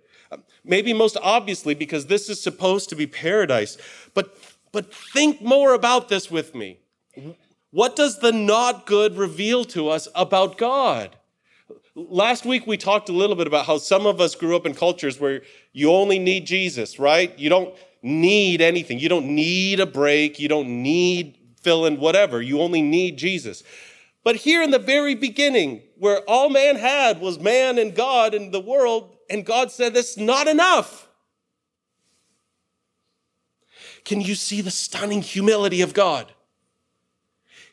Maybe 0.63 0.93
most 0.93 1.17
obviously 1.21 1.73
because 1.73 2.05
this 2.05 2.29
is 2.29 2.41
supposed 2.41 2.89
to 2.89 2.95
be 2.95 3.07
paradise. 3.07 3.77
But, 4.13 4.37
but 4.71 4.93
think 4.93 5.41
more 5.41 5.73
about 5.73 6.09
this 6.09 6.29
with 6.29 6.53
me. 6.53 6.79
What 7.71 7.95
does 7.95 8.19
the 8.19 8.31
not 8.31 8.85
good 8.85 9.17
reveal 9.17 9.63
to 9.65 9.89
us 9.89 10.07
about 10.13 10.57
God? 10.57 11.15
Last 11.95 12.45
week 12.45 12.67
we 12.67 12.77
talked 12.77 13.09
a 13.09 13.13
little 13.13 13.35
bit 13.35 13.47
about 13.47 13.65
how 13.65 13.77
some 13.77 14.05
of 14.05 14.21
us 14.21 14.35
grew 14.35 14.55
up 14.55 14.65
in 14.65 14.73
cultures 14.73 15.19
where 15.19 15.41
you 15.73 15.91
only 15.91 16.19
need 16.19 16.45
Jesus, 16.45 16.99
right? 16.99 17.37
You 17.37 17.49
don't 17.49 17.73
need 18.01 18.61
anything. 18.61 18.99
You 18.99 19.09
don't 19.09 19.27
need 19.27 19.79
a 19.79 19.85
break. 19.85 20.39
You 20.39 20.47
don't 20.47 20.83
need 20.83 21.37
fill 21.61 21.85
in 21.85 21.99
whatever. 21.99 22.41
You 22.41 22.61
only 22.61 22.81
need 22.81 23.17
Jesus. 23.17 23.63
But 24.23 24.35
here 24.35 24.61
in 24.61 24.71
the 24.71 24.79
very 24.79 25.15
beginning, 25.15 25.81
where 25.97 26.21
all 26.27 26.49
man 26.49 26.75
had 26.75 27.19
was 27.21 27.39
man 27.39 27.77
and 27.77 27.95
God 27.95 28.33
and 28.33 28.51
the 28.51 28.59
world, 28.59 29.15
and 29.31 29.45
God 29.45 29.71
said, 29.71 29.93
That's 29.93 30.17
not 30.17 30.47
enough. 30.47 31.07
Can 34.03 34.19
you 34.19 34.35
see 34.35 34.61
the 34.61 34.71
stunning 34.71 35.21
humility 35.21 35.81
of 35.81 35.93
God? 35.93 36.33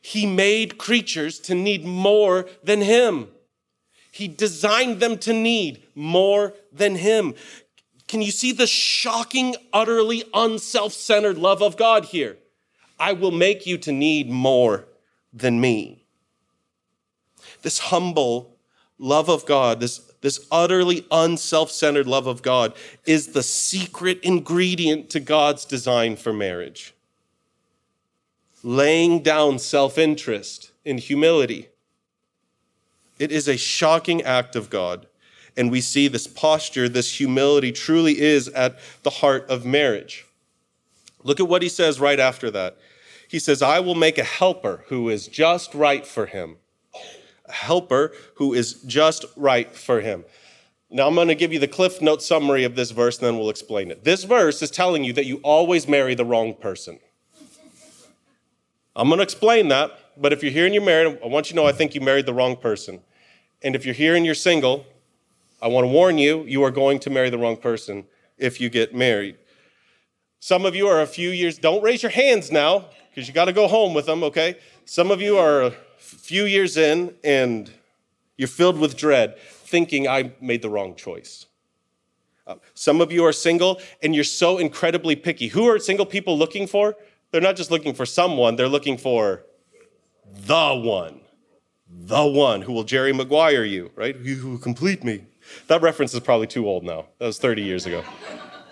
He 0.00 0.24
made 0.24 0.78
creatures 0.78 1.40
to 1.40 1.54
need 1.54 1.84
more 1.84 2.48
than 2.62 2.80
Him. 2.80 3.28
He 4.12 4.28
designed 4.28 5.00
them 5.00 5.18
to 5.18 5.32
need 5.32 5.82
more 5.96 6.54
than 6.72 6.94
Him. 6.94 7.34
Can 8.06 8.22
you 8.22 8.30
see 8.30 8.52
the 8.52 8.66
shocking, 8.66 9.56
utterly 9.72 10.22
unself 10.32 10.92
centered 10.92 11.38
love 11.38 11.60
of 11.60 11.76
God 11.76 12.06
here? 12.06 12.38
I 13.00 13.12
will 13.14 13.32
make 13.32 13.66
you 13.66 13.78
to 13.78 13.92
need 13.92 14.30
more 14.30 14.86
than 15.32 15.60
me. 15.60 16.04
This 17.62 17.78
humble 17.78 18.56
love 18.98 19.28
of 19.28 19.44
God, 19.44 19.80
this 19.80 20.07
this 20.20 20.46
utterly 20.50 21.06
unself 21.10 21.70
centered 21.70 22.06
love 22.06 22.26
of 22.26 22.42
God, 22.42 22.74
is 23.06 23.28
the 23.28 23.42
secret 23.42 24.20
ingredient 24.22 25.10
to 25.10 25.20
God's 25.20 25.64
design 25.64 26.16
for 26.16 26.32
marriage. 26.32 26.94
Laying 28.62 29.22
down 29.22 29.58
self 29.58 29.98
interest 29.98 30.72
in 30.84 30.98
humility. 30.98 31.68
It 33.18 33.32
is 33.32 33.48
a 33.48 33.56
shocking 33.56 34.22
act 34.22 34.56
of 34.56 34.70
God. 34.70 35.06
And 35.56 35.70
we 35.72 35.80
see 35.80 36.06
this 36.06 36.28
posture, 36.28 36.88
this 36.88 37.18
humility 37.18 37.72
truly 37.72 38.20
is 38.20 38.48
at 38.48 38.78
the 39.02 39.10
heart 39.10 39.48
of 39.50 39.66
marriage. 39.66 40.24
Look 41.24 41.40
at 41.40 41.48
what 41.48 41.62
he 41.62 41.68
says 41.68 41.98
right 41.98 42.20
after 42.20 42.50
that. 42.52 42.76
He 43.28 43.38
says, 43.38 43.60
I 43.60 43.80
will 43.80 43.96
make 43.96 44.18
a 44.18 44.24
helper 44.24 44.84
who 44.86 45.08
is 45.08 45.26
just 45.26 45.74
right 45.74 46.06
for 46.06 46.26
him. 46.26 46.56
Helper 47.50 48.12
who 48.34 48.54
is 48.54 48.74
just 48.84 49.24
right 49.36 49.74
for 49.74 50.00
him. 50.00 50.24
Now, 50.90 51.06
I'm 51.06 51.14
going 51.14 51.28
to 51.28 51.34
give 51.34 51.52
you 51.52 51.58
the 51.58 51.68
Cliff 51.68 52.00
Note 52.00 52.22
summary 52.22 52.64
of 52.64 52.74
this 52.74 52.92
verse, 52.92 53.18
and 53.18 53.26
then 53.26 53.38
we'll 53.38 53.50
explain 53.50 53.90
it. 53.90 54.04
This 54.04 54.24
verse 54.24 54.62
is 54.62 54.70
telling 54.70 55.04
you 55.04 55.12
that 55.12 55.26
you 55.26 55.36
always 55.42 55.86
marry 55.86 56.14
the 56.14 56.24
wrong 56.24 56.54
person. 56.54 56.98
I'm 58.96 59.08
going 59.08 59.18
to 59.18 59.22
explain 59.22 59.68
that, 59.68 59.92
but 60.16 60.32
if 60.32 60.42
you're 60.42 60.50
here 60.50 60.64
and 60.64 60.74
you're 60.74 60.82
married, 60.82 61.18
I 61.22 61.28
want 61.28 61.50
you 61.50 61.54
to 61.54 61.56
know 61.56 61.66
I 61.66 61.72
think 61.72 61.94
you 61.94 62.00
married 62.00 62.26
the 62.26 62.32
wrong 62.32 62.56
person. 62.56 63.00
And 63.62 63.76
if 63.76 63.84
you're 63.84 63.94
here 63.94 64.14
and 64.14 64.24
you're 64.24 64.34
single, 64.34 64.86
I 65.60 65.68
want 65.68 65.84
to 65.84 65.88
warn 65.88 66.16
you, 66.16 66.44
you 66.44 66.62
are 66.64 66.70
going 66.70 67.00
to 67.00 67.10
marry 67.10 67.28
the 67.28 67.38
wrong 67.38 67.56
person 67.56 68.06
if 68.38 68.60
you 68.60 68.70
get 68.70 68.94
married. 68.94 69.36
Some 70.40 70.64
of 70.64 70.74
you 70.74 70.86
are 70.86 71.02
a 71.02 71.06
few 71.06 71.30
years, 71.30 71.58
don't 71.58 71.82
raise 71.82 72.02
your 72.02 72.12
hands 72.12 72.50
now, 72.50 72.86
because 73.10 73.28
you 73.28 73.34
got 73.34 73.46
to 73.46 73.52
go 73.52 73.68
home 73.68 73.92
with 73.92 74.06
them, 74.06 74.22
okay? 74.22 74.56
Some 74.84 75.10
of 75.10 75.20
you 75.20 75.36
are 75.36 75.72
few 76.16 76.44
years 76.44 76.76
in 76.76 77.14
and 77.22 77.70
you're 78.36 78.48
filled 78.48 78.78
with 78.78 78.96
dread, 78.96 79.38
thinking 79.38 80.08
I 80.08 80.32
made 80.40 80.62
the 80.62 80.70
wrong 80.70 80.94
choice. 80.94 81.46
Uh, 82.46 82.56
some 82.72 83.00
of 83.00 83.12
you 83.12 83.24
are 83.24 83.32
single 83.32 83.80
and 84.02 84.14
you're 84.14 84.24
so 84.24 84.58
incredibly 84.58 85.14
picky. 85.14 85.48
Who 85.48 85.68
are 85.68 85.78
single 85.78 86.06
people 86.06 86.38
looking 86.38 86.66
for? 86.66 86.96
They're 87.30 87.42
not 87.42 87.56
just 87.56 87.70
looking 87.70 87.92
for 87.94 88.06
someone, 88.06 88.56
they're 88.56 88.68
looking 88.68 88.96
for 88.96 89.44
the 90.46 90.74
one. 90.74 91.20
The 91.90 92.26
one 92.26 92.62
who 92.62 92.72
will 92.72 92.84
Jerry 92.84 93.12
Maguire 93.12 93.64
you, 93.64 93.90
right? 93.96 94.14
Who 94.14 94.50
will 94.50 94.58
complete 94.58 95.04
me. 95.04 95.24
That 95.68 95.82
reference 95.82 96.12
is 96.14 96.20
probably 96.20 96.46
too 96.46 96.66
old 96.66 96.84
now. 96.84 97.06
That 97.18 97.26
was 97.26 97.38
30 97.38 97.62
years 97.62 97.86
ago. 97.86 98.04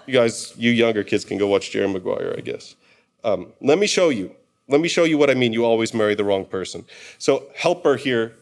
You 0.06 0.12
guys, 0.12 0.54
you 0.56 0.70
younger 0.70 1.02
kids 1.02 1.24
can 1.24 1.38
go 1.38 1.46
watch 1.46 1.70
Jerry 1.70 1.88
Maguire, 1.88 2.34
I 2.36 2.40
guess. 2.40 2.76
Um, 3.24 3.52
let 3.60 3.78
me 3.78 3.86
show 3.86 4.10
you. 4.10 4.34
Let 4.68 4.80
me 4.80 4.88
show 4.88 5.04
you 5.04 5.16
what 5.16 5.30
I 5.30 5.34
mean. 5.34 5.52
You 5.52 5.64
always 5.64 5.94
marry 5.94 6.14
the 6.14 6.24
wrong 6.24 6.44
person. 6.44 6.84
So, 7.18 7.44
helper 7.54 7.96
here 7.96 8.34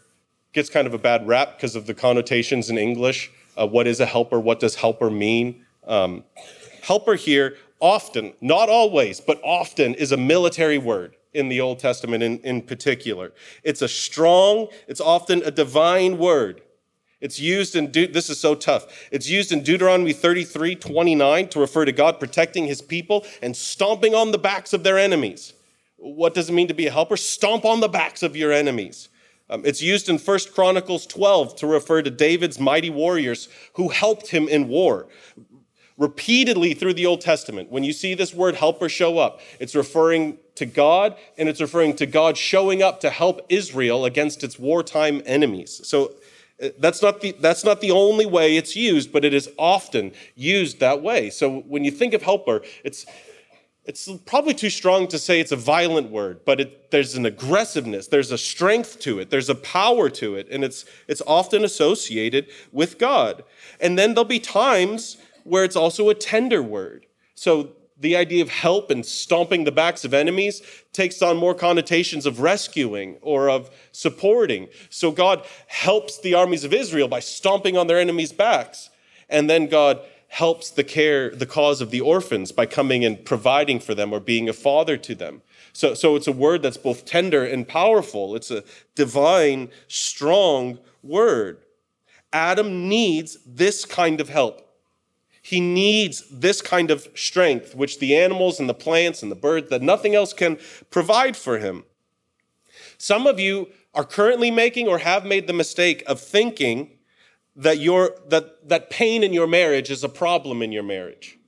gets 0.53 0.71
kind 0.71 0.87
of 0.87 0.95
a 0.95 0.99
bad 0.99 1.27
rap 1.27 1.57
because 1.57 1.77
of 1.77 1.87
the 1.87 1.95
connotations 1.95 2.71
in 2.71 2.79
English. 2.79 3.31
Uh, 3.59 3.67
what 3.67 3.87
is 3.87 4.01
a 4.01 4.07
helper? 4.07 4.41
What 4.41 4.61
does 4.61 4.77
helper 4.77 5.11
mean? 5.11 5.65
Um, 5.87 6.25
helper 6.83 7.15
here 7.15 7.57
often, 7.81 8.33
not 8.41 8.69
always, 8.69 9.21
but 9.21 9.41
often 9.45 9.95
is 9.95 10.13
a 10.13 10.17
military 10.17 10.79
word 10.79 11.17
in 11.35 11.49
the 11.49 11.61
Old 11.61 11.79
Testament 11.79 12.23
in, 12.23 12.39
in 12.39 12.63
particular. 12.63 13.33
It's 13.63 13.83
a 13.83 13.89
strong, 13.89 14.69
it's 14.87 15.01
often 15.01 15.43
a 15.43 15.51
divine 15.51 16.17
word. 16.17 16.63
It's 17.21 17.41
used 17.41 17.75
in, 17.75 17.91
De- 17.91 18.07
this 18.07 18.31
is 18.31 18.39
so 18.39 18.55
tough. 18.55 19.09
It's 19.11 19.29
used 19.29 19.51
in 19.51 19.63
Deuteronomy 19.63 20.13
33 20.13 20.77
29 20.77 21.49
to 21.49 21.61
refer 21.61 21.85
to 21.85 21.93
God 21.93 22.21
protecting 22.21 22.67
his 22.67 22.81
people 22.81 23.25
and 23.43 23.57
stomping 23.57 24.15
on 24.15 24.31
the 24.31 24.39
backs 24.39 24.73
of 24.73 24.85
their 24.85 24.99
enemies. 24.99 25.54
What 26.05 26.35
does 26.35 26.51
it 26.51 26.53
mean 26.53 26.69
to 26.69 26.75
be 26.75 26.87
a 26.87 26.91
helper? 26.91 27.17
Stomp 27.17 27.65
on 27.65 27.81
the 27.81 27.89
backs 27.89 28.23
of 28.23 28.37
your 28.37 28.53
enemies. 28.53 29.09
Um, 29.49 29.65
it's 29.65 29.81
used 29.81 30.09
in 30.11 30.19
1 30.19 30.39
Chronicles 30.55 31.07
12 31.07 31.57
to 31.57 31.67
refer 31.67 32.03
to 32.03 32.11
David's 32.11 32.61
mighty 32.61 32.91
warriors 32.91 33.49
who 33.75 33.89
helped 33.89 34.29
him 34.29 34.47
in 34.47 34.69
war. 34.69 35.07
Repeatedly 35.97 36.75
through 36.75 36.95
the 36.95 37.07
Old 37.07 37.23
Testament, 37.23 37.71
when 37.71 37.85
you 37.85 37.93
see 37.93 38.15
this 38.15 38.35
word 38.35 38.57
helper 38.57 38.89
show 38.89 39.19
up, 39.19 39.41
it's 39.59 39.75
referring 39.75 40.39
to 40.57 40.67
God 40.67 41.17
and 41.39 41.49
it's 41.49 41.61
referring 41.61 41.97
to 41.97 42.07
God 42.07 42.37
showing 42.37 42.83
up 42.83 43.01
to 43.01 43.11
help 43.11 43.41
Israel 43.49 44.05
against 44.05 44.45
its 44.45 44.59
wartime 44.59 45.23
enemies. 45.25 45.81
So 45.85 46.15
uh, 46.63 46.69
that's 46.79 47.01
not 47.01 47.21
the 47.21 47.33
that's 47.33 47.65
not 47.65 47.81
the 47.81 47.93
only 47.93 48.27
way 48.27 48.57
it's 48.57 48.77
used, 48.77 49.13
but 49.13 49.25
it 49.25 49.33
is 49.33 49.49
often 49.57 50.13
used 50.35 50.81
that 50.81 51.01
way. 51.01 51.31
So 51.31 51.61
when 51.61 51.85
you 51.85 51.91
think 51.91 52.13
of 52.13 52.23
helper, 52.23 52.63
it's 52.83 53.07
it's 53.85 54.09
probably 54.25 54.55
too 54.55 54.71
strong 54.71 55.09
to 55.09 55.19
say 55.19 55.41
it's 55.41 55.53
a 55.53 55.57
violent 55.57 56.11
word, 56.11 56.41
but 56.47 56.61
it, 56.61 56.91
there's 56.91 57.17
an 57.17 57.27
aggressiveness, 57.27 58.09
there's 58.09 58.33
a 58.33 58.39
strength 58.39 58.99
to 59.01 59.19
it, 59.19 59.29
there's 59.29 59.51
a 59.51 59.55
power 59.55 60.09
to 60.11 60.37
it, 60.37 60.49
and 60.51 60.65
it's 60.65 60.87
it's 61.07 61.23
often 61.27 61.65
associated 61.65 62.47
with 62.73 62.99
God. 62.99 63.45
And 63.81 63.99
then 63.99 64.15
there'll 64.15 64.25
be 64.25 64.41
times 64.41 65.19
where 65.45 65.65
it's 65.65 65.77
also 65.77 66.09
a 66.09 66.15
tender 66.15 66.63
word. 66.63 67.05
So 67.35 67.71
the 67.99 68.17
idea 68.17 68.43
of 68.43 68.51
help 68.51 68.91
and 68.91 69.05
stomping 69.05 69.65
the 69.65 69.73
backs 69.73 70.05
of 70.05 70.15
enemies 70.15 70.63
takes 70.93 71.23
on 71.23 71.37
more 71.37 71.55
connotations 71.55 72.27
of 72.27 72.41
rescuing 72.41 73.19
or 73.21 73.49
of 73.51 73.71
supporting. 73.93 74.69
So 74.89 75.13
God 75.13 75.45
helps 75.67 76.21
the 76.21 76.35
armies 76.35 76.65
of 76.65 76.73
Israel 76.73 77.09
by 77.09 77.21
stomping 77.21 77.77
on 77.77 77.87
their 77.87 77.99
enemies' 77.99 78.33
backs. 78.33 78.91
And 79.29 79.49
then 79.49 79.67
God 79.67 80.01
helps 80.35 80.69
the 80.69 80.83
care, 80.83 81.31
the 81.31 81.47
cause 81.47 81.81
of 81.81 81.93
the 81.93 82.01
orphans 82.01 82.51
by 82.51 82.67
coming 82.67 83.05
and 83.05 83.25
providing 83.25 83.79
for 83.79 83.95
them 83.95 84.13
or 84.13 84.19
being 84.19 84.49
a 84.49 84.53
father 84.53 84.97
to 84.97 85.15
them. 85.15 85.41
So, 85.73 85.95
so 85.95 86.17
it's 86.17 86.27
a 86.27 86.33
word 86.33 86.61
that's 86.61 86.77
both 86.77 87.05
tender 87.05 87.45
and 87.45 87.69
powerful. 87.69 88.35
It's 88.35 88.51
a 88.51 88.65
divine, 88.97 89.71
strong 89.87 90.81
word. 91.05 91.59
Adam 92.33 92.89
needs 92.89 93.39
this 93.47 93.85
kind 93.85 94.21
of 94.21 94.29
help. 94.29 94.61
He 95.41 95.61
needs 95.61 96.25
this 96.29 96.61
kind 96.61 96.91
of 96.91 97.07
strength, 97.15 97.77
which 97.77 98.01
the 98.01 98.17
animals 98.17 98.59
and 98.59 98.69
the 98.69 98.75
plants 98.75 99.23
and 99.23 99.31
the 99.31 99.37
birds, 99.37 99.71
that 99.71 99.83
nothing 99.83 100.17
else 100.17 100.33
can 100.33 100.59
provide 100.91 101.37
for 101.37 101.59
him. 101.59 101.85
Some 102.99 103.29
of 103.29 103.39
you 103.39 103.69
are 103.95 104.05
currently 104.05 104.51
making 104.51 104.89
or 104.89 104.99
have 104.99 105.25
made 105.25 105.47
the 105.47 105.53
mistake 105.53 106.03
of 106.09 106.21
thinking 106.21 106.91
that, 107.57 107.79
your, 107.79 108.17
that, 108.29 108.69
that 108.69 108.91
pain 108.91 109.23
in 109.23 109.33
your 109.33 109.47
marriage 109.47 109.91
is 109.91 110.03
a 110.05 110.09
problem 110.09 110.63
in 110.63 110.73
your 110.73 110.83
marriage. 110.83 111.39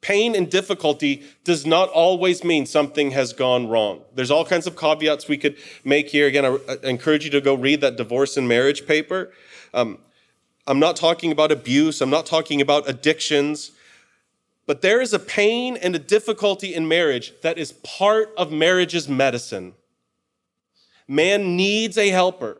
Pain 0.00 0.34
and 0.34 0.50
difficulty 0.50 1.22
does 1.44 1.64
not 1.64 1.88
always 1.90 2.42
mean 2.42 2.66
something 2.66 3.12
has 3.12 3.32
gone 3.32 3.68
wrong. 3.68 4.02
There's 4.14 4.32
all 4.32 4.44
kinds 4.44 4.66
of 4.66 4.76
caveats 4.76 5.28
we 5.28 5.38
could 5.38 5.56
make 5.84 6.08
here. 6.08 6.26
Again, 6.26 6.44
I, 6.44 6.58
I 6.68 6.88
encourage 6.88 7.24
you 7.24 7.30
to 7.30 7.40
go 7.40 7.54
read 7.54 7.80
that 7.82 7.96
divorce 7.96 8.36
and 8.36 8.48
marriage 8.48 8.84
paper. 8.84 9.30
Um, 9.72 9.98
I'm 10.66 10.80
not 10.80 10.96
talking 10.96 11.32
about 11.32 11.52
abuse, 11.52 12.00
I'm 12.00 12.10
not 12.10 12.26
talking 12.26 12.60
about 12.60 12.88
addictions, 12.88 13.72
but 14.66 14.80
there 14.80 15.00
is 15.00 15.12
a 15.12 15.18
pain 15.18 15.76
and 15.76 15.94
a 15.94 15.98
difficulty 15.98 16.74
in 16.74 16.86
marriage 16.86 17.32
that 17.42 17.58
is 17.58 17.72
part 17.72 18.32
of 18.36 18.52
marriage's 18.52 19.08
medicine. 19.08 19.74
Man 21.08 21.56
needs 21.56 21.98
a 21.98 22.08
helper, 22.08 22.58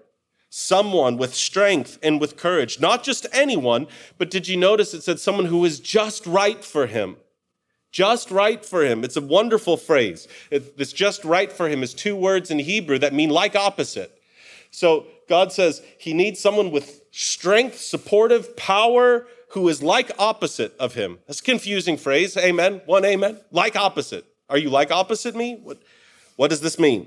someone 0.55 1.17
with 1.17 1.35
strength 1.35 1.99
and 2.03 2.21
with 2.21 2.37
courage, 2.37 2.79
not 2.79 3.03
just 3.03 3.27
anyone, 3.33 3.87
but 4.19 4.31
did 4.31 4.47
you 4.47 4.55
notice 4.55 4.93
it 4.93 5.03
said 5.03 5.19
someone 5.19 5.47
who 5.47 5.65
is 5.65 5.81
just 5.81 6.27
right 6.27 6.63
for 6.63 6.87
him? 6.87 7.17
Just 7.91 8.31
right 8.31 8.63
for 8.63 8.85
him. 8.85 9.03
It's 9.03 9.17
a 9.17 9.23
wonderful 9.23 9.79
phrase. 9.79 10.29
This 10.51 10.93
just 10.93 11.25
right 11.25 11.51
for 11.51 11.71
him 11.71 11.83
is 11.83 11.95
two 11.95 12.15
words 12.15 12.51
in 12.51 12.59
Hebrew 12.59 12.99
that 12.99 13.15
mean 13.15 13.31
like 13.31 13.57
opposite. 13.57 14.21
So 14.71 15.07
God 15.27 15.53
says 15.53 15.81
he 15.99 16.13
needs 16.13 16.39
someone 16.39 16.71
with 16.71 17.01
strength, 17.13 17.79
supportive, 17.79 18.55
power, 18.55 19.27
who 19.53 19.67
is 19.71 19.83
like 19.83 20.11
opposite 20.19 20.77
of 20.79 20.93
him. 20.93 21.21
That's 21.27 21.41
a 21.41 21.45
confusing 21.45 21.97
phrase. 21.97 22.37
Amen. 22.37 22.83
One 22.85 23.07
amen. 23.07 23.41
Like 23.53 23.75
opposite. 23.75 24.27
Are 24.51 24.59
you 24.59 24.69
like 24.69 24.91
opposite 24.91 25.35
me? 25.35 25.59
What, 25.63 25.83
what 26.37 26.51
does 26.51 26.61
this 26.61 26.79
mean? 26.79 27.07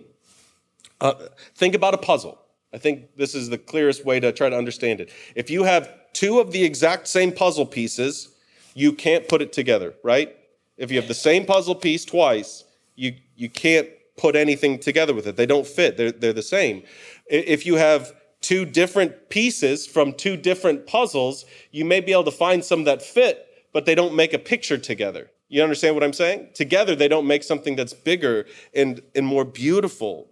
Uh, 1.00 1.14
think 1.54 1.76
about 1.76 1.94
a 1.94 1.98
puzzle. 1.98 2.40
I 2.76 2.78
think 2.78 3.16
this 3.16 3.34
is 3.34 3.50
the 3.50 3.58
clearest 3.58 4.04
way 4.04 4.20
to 4.20 4.34
try 4.34 4.50
to 4.50 4.58
understand 4.58 5.00
it. 5.00 5.10
If 5.34 5.50
you 5.50 5.64
have 5.64 5.90
two 6.12 6.42
of 6.42 6.52
the 6.52 6.66
exact 6.66 7.08
same 7.08 7.32
puzzle 7.32 7.66
pieces, 7.66 8.36
you 8.74 8.92
can't 8.92 9.30
put 9.30 9.42
it 9.42 9.54
together, 9.54 9.94
right? 10.04 10.36
If 10.76 10.92
you 10.92 10.98
have 11.00 11.08
the 11.08 11.14
same 11.14 11.46
puzzle 11.46 11.76
piece 11.76 12.04
twice, 12.04 12.66
you, 12.98 13.16
you 13.38 13.50
can't 13.50 13.88
put 14.18 14.36
anything 14.36 14.78
together 14.78 15.14
with 15.14 15.26
it. 15.26 15.38
They 15.38 15.46
don't 15.46 15.66
fit, 15.66 15.96
they're, 15.96 16.12
they're 16.12 16.34
the 16.34 16.42
same. 16.42 16.84
If 17.28 17.66
you 17.66 17.76
have 17.76 18.14
two 18.42 18.66
different 18.66 19.30
pieces 19.30 19.88
from 19.88 20.12
two 20.12 20.36
different 20.36 20.86
puzzles, 20.86 21.46
you 21.72 21.86
may 21.86 22.02
be 22.02 22.12
able 22.12 22.26
to 22.26 22.32
find 22.32 22.64
some 22.64 22.84
that 22.84 23.02
fit, 23.02 23.48
but 23.72 23.86
they 23.86 23.96
don't 23.96 24.16
make 24.16 24.34
a 24.34 24.40
picture 24.40 24.78
together. 24.78 25.32
You 25.48 25.64
understand 25.64 25.96
what 25.96 26.04
I'm 26.04 26.12
saying? 26.12 26.50
Together, 26.54 26.94
they 26.94 27.08
don't 27.08 27.26
make 27.26 27.44
something 27.44 27.78
that's 27.78 27.94
bigger 27.94 28.46
and, 28.74 29.02
and 29.16 29.26
more 29.26 29.46
beautiful. 29.46 30.28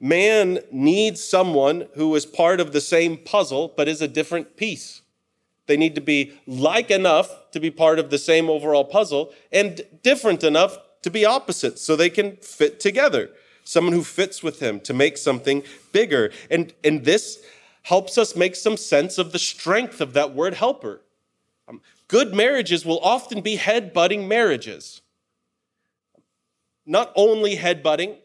Man 0.00 0.60
needs 0.70 1.22
someone 1.22 1.86
who 1.94 2.14
is 2.14 2.26
part 2.26 2.60
of 2.60 2.72
the 2.72 2.80
same 2.80 3.16
puzzle, 3.16 3.72
but 3.76 3.88
is 3.88 4.02
a 4.02 4.08
different 4.08 4.56
piece. 4.56 5.02
They 5.66 5.76
need 5.76 5.94
to 5.94 6.00
be 6.00 6.32
like 6.46 6.90
enough 6.90 7.50
to 7.52 7.60
be 7.60 7.70
part 7.70 7.98
of 7.98 8.10
the 8.10 8.18
same 8.18 8.50
overall 8.50 8.84
puzzle 8.84 9.32
and 9.50 9.80
different 10.02 10.44
enough 10.44 10.76
to 11.02 11.10
be 11.10 11.24
opposite 11.24 11.78
so 11.78 11.96
they 11.96 12.10
can 12.10 12.36
fit 12.36 12.80
together 12.80 13.30
someone 13.64 13.94
who 13.94 14.04
fits 14.04 14.42
with 14.42 14.60
him 14.60 14.78
to 14.80 14.92
make 14.92 15.16
something 15.16 15.62
bigger. 15.92 16.30
And, 16.50 16.74
and 16.84 17.04
this 17.04 17.42
helps 17.82 18.18
us 18.18 18.36
make 18.36 18.56
some 18.56 18.76
sense 18.76 19.16
of 19.16 19.32
the 19.32 19.38
strength 19.38 20.00
of 20.00 20.12
that 20.12 20.34
word 20.34 20.54
helper. 20.54 21.00
Um, 21.66 21.80
good 22.08 22.34
marriages 22.34 22.84
will 22.84 23.00
often 23.00 23.40
be 23.40 23.56
head-butting 23.56 24.28
marriages. 24.28 25.00
Not 26.84 27.10
only 27.16 27.54
head-butting, 27.54 28.16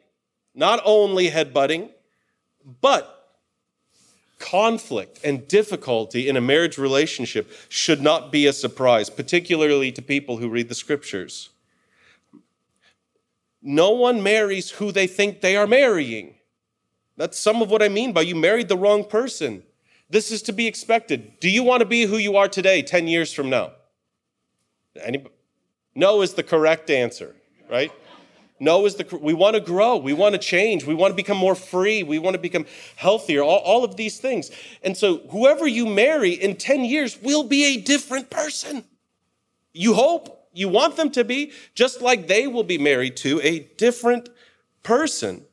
not 0.60 0.82
only 0.84 1.30
head-butting, 1.30 1.90
but 2.82 3.38
conflict 4.40 5.20
and 5.24 5.48
difficulty 5.48 6.28
in 6.28 6.36
a 6.36 6.42
marriage 6.42 6.78
relationship 6.78 7.50
should 7.70 8.02
not 8.02 8.30
be 8.30 8.46
a 8.46 8.52
surprise, 8.52 9.10
particularly 9.10 9.90
to 9.94 10.02
people 10.02 10.36
who 10.38 10.50
read 10.50 10.68
the 10.68 10.76
scriptures. 10.76 11.50
No 13.62 13.92
one 13.92 14.22
marries 14.22 14.72
who 14.72 14.92
they 14.92 15.08
think 15.08 15.40
they 15.40 15.56
are 15.56 15.68
marrying. 15.68 16.36
That's 17.16 17.40
some 17.40 17.62
of 17.62 17.70
what 17.70 17.82
I 17.82 17.88
mean 17.88 18.12
by 18.12 18.22
you 18.22 18.36
married 18.36 18.68
the 18.68 18.78
wrong 18.78 19.06
person. 19.06 19.64
This 20.10 20.30
is 20.30 20.42
to 20.44 20.52
be 20.52 20.68
expected. 20.68 21.40
Do 21.40 21.50
you 21.50 21.64
want 21.64 21.80
to 21.80 21.86
be 21.86 22.04
who 22.04 22.18
you 22.18 22.36
are 22.36 22.50
today 22.50 22.82
10 22.82 23.08
years 23.08 23.32
from 23.32 23.50
now? 23.50 23.72
Anybody? 25.02 25.34
No 25.96 26.22
is 26.22 26.34
the 26.34 26.44
correct 26.44 26.90
answer, 26.90 27.34
right? 27.70 27.94
No 28.60 28.86
is 28.86 28.96
the 28.96 29.18
we 29.22 29.34
want 29.34 29.56
to 29.56 29.62
grow, 29.62 29.98
we 29.98 30.14
want 30.14 30.34
to 30.34 30.40
change, 30.40 30.86
we 30.86 30.94
want 30.94 31.12
to 31.12 31.16
become 31.16 31.38
more 31.38 31.56
free, 31.56 32.04
we 32.04 32.20
want 32.20 32.34
to 32.34 32.42
become 32.42 32.66
healthier, 32.98 33.42
all, 33.42 33.60
all 33.60 33.84
of 33.84 33.96
these 33.96 34.20
things. 34.20 34.52
And 34.84 34.98
so 34.98 35.20
whoever 35.30 35.66
you 35.66 35.86
marry 35.86 36.32
in 36.32 36.58
10 36.58 36.84
years 36.84 37.22
will 37.22 37.44
be 37.44 37.64
a 37.66 37.82
different 37.82 38.30
person. 38.30 38.84
You 39.74 39.94
hope, 39.94 40.48
you 40.54 40.68
want 40.68 40.98
them 40.98 41.10
to 41.12 41.24
be, 41.24 41.54
just 41.74 42.02
like 42.02 42.28
they 42.28 42.48
will 42.48 42.64
be 42.64 42.78
married 42.78 43.16
to 43.18 43.40
a 43.42 43.60
different 43.78 44.30
person. 44.84 45.46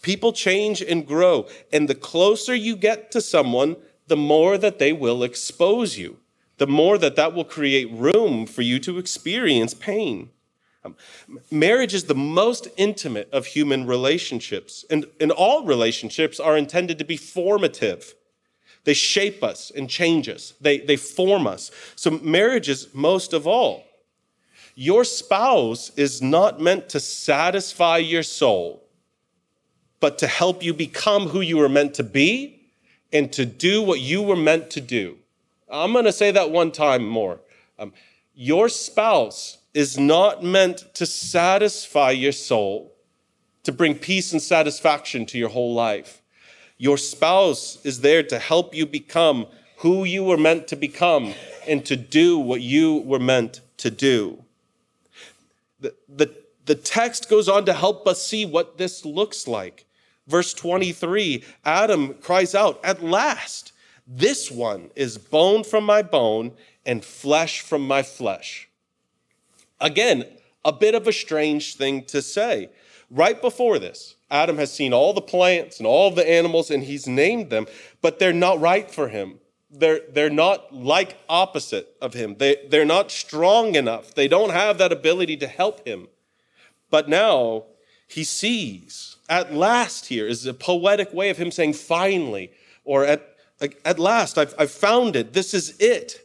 People 0.00 0.32
change 0.32 0.80
and 0.80 1.06
grow, 1.06 1.48
and 1.72 1.88
the 1.88 1.94
closer 1.94 2.54
you 2.54 2.76
get 2.76 3.10
to 3.12 3.20
someone, 3.20 3.76
the 4.06 4.16
more 4.16 4.58
that 4.58 4.78
they 4.78 4.92
will 4.92 5.22
expose 5.22 5.98
you, 5.98 6.18
the 6.56 6.66
more 6.66 6.98
that 6.98 7.16
that 7.16 7.34
will 7.34 7.44
create 7.44 7.90
room 7.92 8.46
for 8.46 8.62
you 8.62 8.78
to 8.80 8.98
experience 8.98 9.74
pain. 9.74 10.30
Um, 10.84 10.96
marriage 11.50 11.94
is 11.94 12.04
the 12.04 12.14
most 12.14 12.68
intimate 12.76 13.28
of 13.32 13.46
human 13.46 13.86
relationships, 13.86 14.84
and, 14.90 15.06
and 15.20 15.30
all 15.30 15.64
relationships 15.64 16.40
are 16.40 16.56
intended 16.56 16.98
to 16.98 17.04
be 17.04 17.16
formative. 17.16 18.14
They 18.84 18.94
shape 18.94 19.44
us 19.44 19.70
and 19.70 19.88
change 19.88 20.28
us, 20.28 20.54
they, 20.60 20.78
they 20.78 20.96
form 20.96 21.46
us. 21.46 21.70
So, 21.94 22.10
marriage 22.10 22.68
is 22.68 22.92
most 22.94 23.32
of 23.32 23.46
all. 23.46 23.84
Your 24.74 25.04
spouse 25.04 25.90
is 25.96 26.22
not 26.22 26.60
meant 26.60 26.88
to 26.90 27.00
satisfy 27.00 27.98
your 27.98 28.22
soul, 28.22 28.82
but 30.00 30.18
to 30.18 30.26
help 30.26 30.64
you 30.64 30.74
become 30.74 31.28
who 31.28 31.40
you 31.40 31.58
were 31.58 31.68
meant 31.68 31.94
to 31.94 32.02
be 32.02 32.70
and 33.12 33.32
to 33.34 33.44
do 33.44 33.82
what 33.82 34.00
you 34.00 34.22
were 34.22 34.36
meant 34.36 34.70
to 34.70 34.80
do. 34.80 35.18
I'm 35.70 35.92
going 35.92 36.06
to 36.06 36.12
say 36.12 36.30
that 36.30 36.50
one 36.50 36.72
time 36.72 37.06
more. 37.06 37.40
Um, 37.78 37.92
your 38.34 38.68
spouse 38.68 39.58
is 39.74 39.98
not 39.98 40.42
meant 40.42 40.94
to 40.94 41.06
satisfy 41.06 42.10
your 42.10 42.32
soul, 42.32 42.92
to 43.62 43.72
bring 43.72 43.94
peace 43.94 44.32
and 44.32 44.42
satisfaction 44.42 45.24
to 45.26 45.38
your 45.38 45.48
whole 45.48 45.74
life. 45.74 46.22
Your 46.78 46.98
spouse 46.98 47.78
is 47.84 48.00
there 48.00 48.22
to 48.24 48.38
help 48.38 48.74
you 48.74 48.86
become 48.86 49.46
who 49.78 50.04
you 50.04 50.24
were 50.24 50.36
meant 50.36 50.68
to 50.68 50.76
become 50.76 51.34
and 51.66 51.84
to 51.86 51.96
do 51.96 52.38
what 52.38 52.60
you 52.60 52.98
were 52.98 53.18
meant 53.18 53.60
to 53.78 53.90
do. 53.90 54.44
The, 55.80 55.94
the, 56.08 56.34
the 56.66 56.74
text 56.74 57.28
goes 57.28 57.48
on 57.48 57.64
to 57.66 57.72
help 57.72 58.06
us 58.06 58.22
see 58.24 58.44
what 58.46 58.78
this 58.78 59.04
looks 59.04 59.48
like. 59.48 59.86
Verse 60.26 60.54
23 60.54 61.44
Adam 61.64 62.14
cries 62.14 62.54
out, 62.54 62.80
At 62.84 63.02
last, 63.02 63.72
this 64.06 64.50
one 64.50 64.90
is 64.94 65.18
bone 65.18 65.64
from 65.64 65.84
my 65.84 66.02
bone 66.02 66.52
and 66.84 67.04
flesh 67.04 67.60
from 67.60 67.86
my 67.86 68.02
flesh. 68.02 68.68
Again, 69.82 70.24
a 70.64 70.72
bit 70.72 70.94
of 70.94 71.06
a 71.06 71.12
strange 71.12 71.76
thing 71.76 72.04
to 72.04 72.22
say. 72.22 72.70
Right 73.10 73.42
before 73.42 73.78
this, 73.78 74.14
Adam 74.30 74.56
has 74.56 74.72
seen 74.72 74.94
all 74.94 75.12
the 75.12 75.20
plants 75.20 75.78
and 75.78 75.86
all 75.86 76.10
the 76.10 76.28
animals 76.28 76.70
and 76.70 76.84
he's 76.84 77.06
named 77.06 77.50
them, 77.50 77.66
but 78.00 78.18
they're 78.18 78.32
not 78.32 78.60
right 78.60 78.90
for 78.90 79.08
him. 79.08 79.40
They're, 79.70 80.00
they're 80.10 80.30
not 80.30 80.74
like 80.74 81.18
opposite 81.28 81.94
of 82.00 82.14
him. 82.14 82.36
They, 82.38 82.56
they're 82.68 82.86
not 82.86 83.10
strong 83.10 83.74
enough. 83.74 84.14
They 84.14 84.28
don't 84.28 84.50
have 84.50 84.78
that 84.78 84.92
ability 84.92 85.36
to 85.38 85.46
help 85.46 85.86
him. 85.86 86.08
But 86.90 87.08
now 87.08 87.64
he 88.06 88.24
sees. 88.24 89.16
At 89.28 89.54
last, 89.54 90.06
here 90.06 90.26
is 90.26 90.46
a 90.46 90.54
poetic 90.54 91.12
way 91.12 91.30
of 91.30 91.38
him 91.38 91.50
saying, 91.50 91.72
finally, 91.74 92.52
or 92.84 93.04
at, 93.04 93.36
at 93.84 93.98
last, 93.98 94.38
I've, 94.38 94.54
I've 94.58 94.70
found 94.70 95.16
it. 95.16 95.32
This 95.32 95.54
is 95.54 95.76
it. 95.78 96.21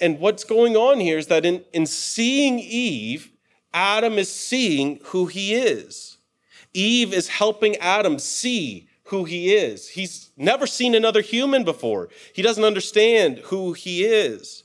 And 0.00 0.18
what's 0.18 0.44
going 0.44 0.76
on 0.76 1.00
here 1.00 1.18
is 1.18 1.26
that 1.26 1.44
in, 1.44 1.64
in 1.72 1.86
seeing 1.86 2.58
Eve, 2.58 3.32
Adam 3.74 4.18
is 4.18 4.32
seeing 4.32 5.00
who 5.04 5.26
he 5.26 5.54
is. 5.54 6.18
Eve 6.72 7.12
is 7.12 7.28
helping 7.28 7.76
Adam 7.76 8.18
see 8.18 8.88
who 9.04 9.24
he 9.24 9.54
is. 9.54 9.88
He's 9.88 10.30
never 10.36 10.66
seen 10.66 10.94
another 10.94 11.20
human 11.20 11.64
before, 11.64 12.08
he 12.32 12.42
doesn't 12.42 12.64
understand 12.64 13.38
who 13.44 13.72
he 13.72 14.04
is. 14.04 14.64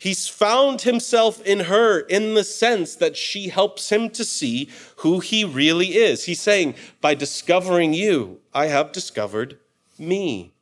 He's 0.00 0.28
found 0.28 0.82
himself 0.82 1.44
in 1.44 1.60
her 1.60 1.98
in 2.00 2.34
the 2.34 2.44
sense 2.44 2.94
that 2.96 3.16
she 3.16 3.48
helps 3.48 3.90
him 3.90 4.10
to 4.10 4.24
see 4.24 4.70
who 4.98 5.18
he 5.18 5.44
really 5.44 5.96
is. 5.96 6.24
He's 6.24 6.40
saying, 6.40 6.76
By 7.00 7.16
discovering 7.16 7.92
you, 7.92 8.40
I 8.54 8.66
have 8.66 8.92
discovered 8.92 9.58
me. 9.98 10.54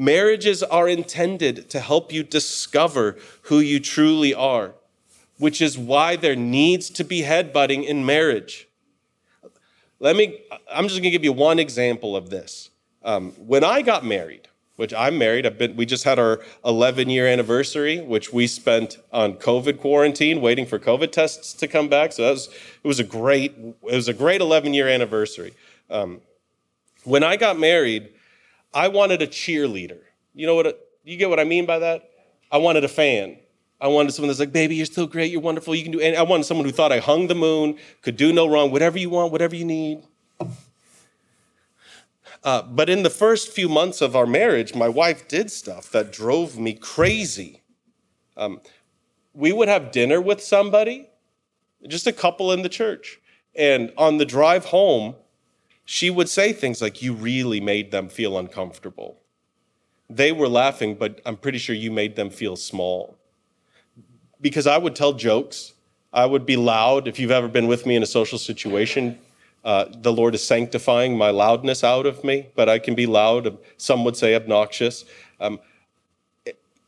Marriages 0.00 0.62
are 0.62 0.88
intended 0.88 1.68
to 1.68 1.78
help 1.78 2.10
you 2.10 2.22
discover 2.22 3.18
who 3.42 3.58
you 3.58 3.78
truly 3.78 4.32
are, 4.32 4.72
which 5.36 5.60
is 5.60 5.76
why 5.76 6.16
there 6.16 6.34
needs 6.34 6.88
to 6.88 7.04
be 7.04 7.20
headbutting 7.20 7.84
in 7.84 8.06
marriage. 8.06 8.66
Let 9.98 10.16
me, 10.16 10.40
I'm 10.72 10.88
just 10.88 10.98
gonna 10.98 11.10
give 11.10 11.22
you 11.22 11.34
one 11.34 11.58
example 11.58 12.16
of 12.16 12.30
this. 12.30 12.70
Um, 13.02 13.32
when 13.32 13.62
I 13.62 13.82
got 13.82 14.02
married, 14.02 14.48
which 14.76 14.94
I'm 14.94 15.18
married, 15.18 15.44
I've 15.44 15.58
been, 15.58 15.76
we 15.76 15.84
just 15.84 16.04
had 16.04 16.18
our 16.18 16.40
11 16.64 17.10
year 17.10 17.26
anniversary, 17.26 18.00
which 18.00 18.32
we 18.32 18.46
spent 18.46 18.96
on 19.12 19.34
COVID 19.34 19.80
quarantine, 19.80 20.40
waiting 20.40 20.64
for 20.64 20.78
COVID 20.78 21.12
tests 21.12 21.52
to 21.52 21.68
come 21.68 21.90
back. 21.90 22.14
So 22.14 22.22
that 22.22 22.30
was, 22.30 22.46
it 22.46 22.88
was 22.88 23.00
a 23.00 23.04
great, 23.04 23.52
it 23.58 23.94
was 23.94 24.08
a 24.08 24.14
great 24.14 24.40
11 24.40 24.72
year 24.72 24.88
anniversary. 24.88 25.52
Um, 25.90 26.22
when 27.04 27.22
I 27.22 27.36
got 27.36 27.58
married, 27.58 28.14
I 28.72 28.88
wanted 28.88 29.22
a 29.22 29.26
cheerleader. 29.26 30.00
You 30.34 30.46
know 30.46 30.54
what? 30.54 30.66
A, 30.66 30.76
you 31.04 31.16
get 31.16 31.28
what 31.28 31.40
I 31.40 31.44
mean 31.44 31.66
by 31.66 31.78
that? 31.80 32.10
I 32.52 32.58
wanted 32.58 32.84
a 32.84 32.88
fan. 32.88 33.36
I 33.80 33.88
wanted 33.88 34.12
someone 34.12 34.28
that's 34.28 34.40
like, 34.40 34.52
baby, 34.52 34.76
you're 34.76 34.86
still 34.86 35.06
great. 35.06 35.30
You're 35.32 35.40
wonderful. 35.40 35.74
You 35.74 35.82
can 35.82 35.92
do. 35.92 36.00
And 36.00 36.16
I 36.16 36.22
wanted 36.22 36.44
someone 36.44 36.66
who 36.66 36.72
thought 36.72 36.92
I 36.92 36.98
hung 36.98 37.28
the 37.28 37.34
moon, 37.34 37.76
could 38.02 38.16
do 38.16 38.32
no 38.32 38.46
wrong, 38.46 38.70
whatever 38.70 38.98
you 38.98 39.10
want, 39.10 39.32
whatever 39.32 39.56
you 39.56 39.64
need. 39.64 40.02
Uh, 42.42 42.62
but 42.62 42.88
in 42.88 43.02
the 43.02 43.10
first 43.10 43.52
few 43.52 43.68
months 43.68 44.00
of 44.00 44.16
our 44.16 44.26
marriage, 44.26 44.74
my 44.74 44.88
wife 44.88 45.28
did 45.28 45.50
stuff 45.50 45.90
that 45.90 46.10
drove 46.10 46.58
me 46.58 46.72
crazy. 46.72 47.62
Um, 48.36 48.60
we 49.34 49.52
would 49.52 49.68
have 49.68 49.92
dinner 49.92 50.20
with 50.20 50.42
somebody, 50.42 51.08
just 51.86 52.06
a 52.06 52.12
couple 52.12 52.50
in 52.52 52.62
the 52.62 52.68
church. 52.68 53.20
And 53.54 53.92
on 53.98 54.16
the 54.16 54.24
drive 54.24 54.66
home, 54.66 55.16
she 55.92 56.08
would 56.08 56.28
say 56.28 56.52
things 56.52 56.80
like, 56.80 57.02
You 57.02 57.12
really 57.12 57.60
made 57.60 57.90
them 57.90 58.08
feel 58.08 58.38
uncomfortable. 58.38 59.18
They 60.08 60.30
were 60.30 60.48
laughing, 60.48 60.94
but 60.94 61.20
I'm 61.26 61.36
pretty 61.36 61.58
sure 61.58 61.74
you 61.74 61.90
made 61.90 62.14
them 62.14 62.30
feel 62.30 62.54
small. 62.54 63.18
Because 64.40 64.68
I 64.68 64.78
would 64.78 64.94
tell 64.94 65.14
jokes, 65.14 65.74
I 66.12 66.26
would 66.26 66.46
be 66.46 66.56
loud. 66.56 67.08
If 67.08 67.18
you've 67.18 67.32
ever 67.32 67.48
been 67.48 67.66
with 67.66 67.86
me 67.86 67.96
in 67.96 68.04
a 68.04 68.06
social 68.06 68.38
situation, 68.38 69.18
uh, 69.64 69.86
the 69.90 70.12
Lord 70.12 70.36
is 70.36 70.44
sanctifying 70.44 71.18
my 71.18 71.30
loudness 71.30 71.82
out 71.82 72.06
of 72.06 72.22
me, 72.22 72.46
but 72.54 72.68
I 72.68 72.78
can 72.78 72.94
be 72.94 73.06
loud. 73.06 73.58
Some 73.76 74.04
would 74.04 74.16
say 74.16 74.36
obnoxious. 74.36 75.04
Um, 75.40 75.58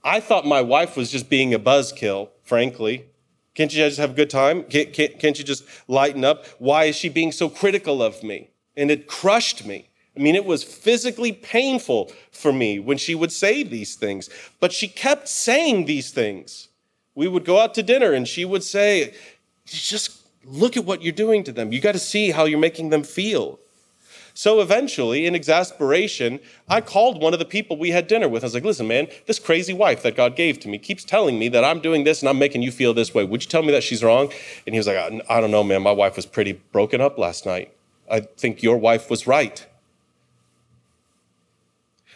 I 0.05 0.21
thought 0.21 0.47
my 0.47 0.61
wife 0.61 0.97
was 0.97 1.11
just 1.11 1.29
being 1.29 1.53
a 1.53 1.59
buzzkill, 1.59 2.29
frankly. 2.45 3.07
Can't 3.55 3.75
you 3.75 3.83
just 3.83 3.99
have 3.99 4.11
a 4.11 4.15
good 4.15 4.31
time? 4.31 4.62
Can't, 4.62 4.93
can't, 4.93 5.19
can't 5.19 5.37
you 5.41 5.45
just 5.45 5.65
lighten 5.88 6.25
up? 6.25 6.47
Why 6.61 6.85
is 6.85 6.95
she 6.95 7.09
being 7.09 7.33
so 7.33 7.49
critical 7.49 8.01
of 8.01 8.23
me? 8.23 8.52
And 8.77 8.91
it 8.91 9.07
crushed 9.07 9.67
me. 9.67 9.89
I 10.17 10.21
mean, 10.21 10.35
it 10.35 10.45
was 10.45 10.63
physically 10.63 11.33
painful 11.33 12.13
for 12.31 12.53
me 12.53 12.79
when 12.79 12.99
she 12.99 13.15
would 13.15 13.33
say 13.33 13.63
these 13.63 13.95
things, 13.95 14.29
but 14.61 14.73
she 14.73 14.89
kept 14.89 15.29
saying 15.29 15.87
these 15.87 16.11
things. 16.11 16.69
We 17.15 17.29
would 17.29 17.45
go 17.45 17.59
out 17.59 17.75
to 17.75 17.83
dinner 17.83 18.13
and 18.13 18.29
she 18.29 18.45
would 18.45 18.63
say, 18.63 19.15
Just 19.65 20.23
look 20.45 20.77
at 20.77 20.85
what 20.85 21.03
you're 21.03 21.13
doing 21.13 21.45
to 21.45 21.53
them. 21.53 21.73
You 21.73 21.81
got 21.81 21.93
to 21.93 21.99
see 21.99 22.31
how 22.31 22.45
you're 22.45 22.59
making 22.59 22.91
them 22.91 23.05
feel. 23.05 23.59
So 24.35 24.61
eventually, 24.61 25.27
in 25.27 25.35
exasperation, 25.35 26.41
I 26.69 26.81
called 26.81 27.21
one 27.21 27.35
of 27.35 27.39
the 27.39 27.45
people 27.45 27.77
we 27.77 27.91
had 27.91 28.07
dinner 28.07 28.29
with. 28.29 28.43
I 28.43 28.47
was 28.47 28.55
like, 28.55 28.65
listen, 28.65 28.89
man, 28.89 29.09
this 29.27 29.39
crazy 29.39 29.75
wife 29.75 30.03
that 30.05 30.17
God 30.17 30.37
gave 30.37 30.59
to 30.61 30.69
me 30.69 30.79
keeps 30.79 31.05
telling 31.05 31.39
me 31.39 31.49
that 31.49 31.65
I'm 31.65 31.81
doing 31.81 32.05
this 32.05 32.21
and 32.21 32.31
I'm 32.31 32.39
making 32.39 32.63
you 32.63 32.73
feel 32.73 32.95
this 32.95 33.13
way. 33.13 33.25
Would 33.25 33.43
you 33.43 33.49
tell 33.49 33.63
me 33.63 33.73
that 33.73 33.83
she's 33.83 34.03
wrong? 34.03 34.33
And 34.67 34.75
he 34.75 34.79
was 34.79 34.87
like, 34.87 34.97
I 35.29 35.41
don't 35.41 35.51
know, 35.51 35.63
man. 35.63 35.83
My 35.83 35.93
wife 35.93 36.17
was 36.17 36.25
pretty 36.25 36.53
broken 36.53 37.01
up 37.01 37.19
last 37.19 37.45
night. 37.45 37.75
I 38.11 38.21
think 38.21 38.62
your 38.62 38.77
wife 38.77 39.09
was 39.09 39.27
right. 39.27 39.67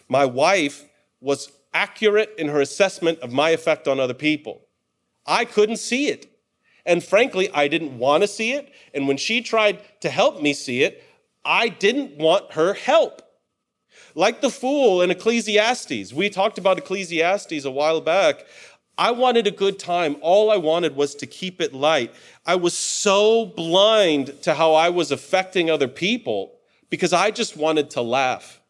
My 0.08 0.24
wife 0.24 0.84
was 1.20 1.50
accurate 1.74 2.34
in 2.38 2.48
her 2.48 2.60
assessment 2.60 3.18
of 3.20 3.32
my 3.32 3.50
effect 3.50 3.88
on 3.88 4.00
other 4.00 4.14
people. 4.14 4.62
I 5.26 5.44
couldn't 5.44 5.78
see 5.78 6.08
it. 6.08 6.30
And 6.84 7.02
frankly, 7.02 7.50
I 7.52 7.68
didn't 7.68 7.98
want 7.98 8.22
to 8.22 8.28
see 8.28 8.52
it. 8.52 8.72
And 8.94 9.08
when 9.08 9.16
she 9.16 9.40
tried 9.40 9.80
to 10.00 10.08
help 10.08 10.40
me 10.40 10.54
see 10.54 10.82
it, 10.82 11.02
I 11.44 11.68
didn't 11.68 12.16
want 12.16 12.52
her 12.52 12.74
help. 12.74 13.22
Like 14.14 14.40
the 14.40 14.50
fool 14.50 15.02
in 15.02 15.10
Ecclesiastes, 15.10 16.12
we 16.12 16.30
talked 16.30 16.58
about 16.58 16.78
Ecclesiastes 16.78 17.64
a 17.64 17.70
while 17.70 18.00
back. 18.00 18.46
I 18.98 19.10
wanted 19.10 19.46
a 19.46 19.50
good 19.50 19.78
time. 19.78 20.16
All 20.20 20.50
I 20.50 20.56
wanted 20.56 20.96
was 20.96 21.14
to 21.16 21.26
keep 21.26 21.60
it 21.60 21.74
light. 21.74 22.14
I 22.46 22.56
was 22.56 22.74
so 22.74 23.46
blind 23.46 24.42
to 24.42 24.54
how 24.54 24.74
I 24.74 24.88
was 24.88 25.10
affecting 25.10 25.68
other 25.68 25.88
people 25.88 26.52
because 26.88 27.12
I 27.12 27.30
just 27.30 27.56
wanted 27.56 27.90
to 27.90 28.02
laugh. 28.02 28.60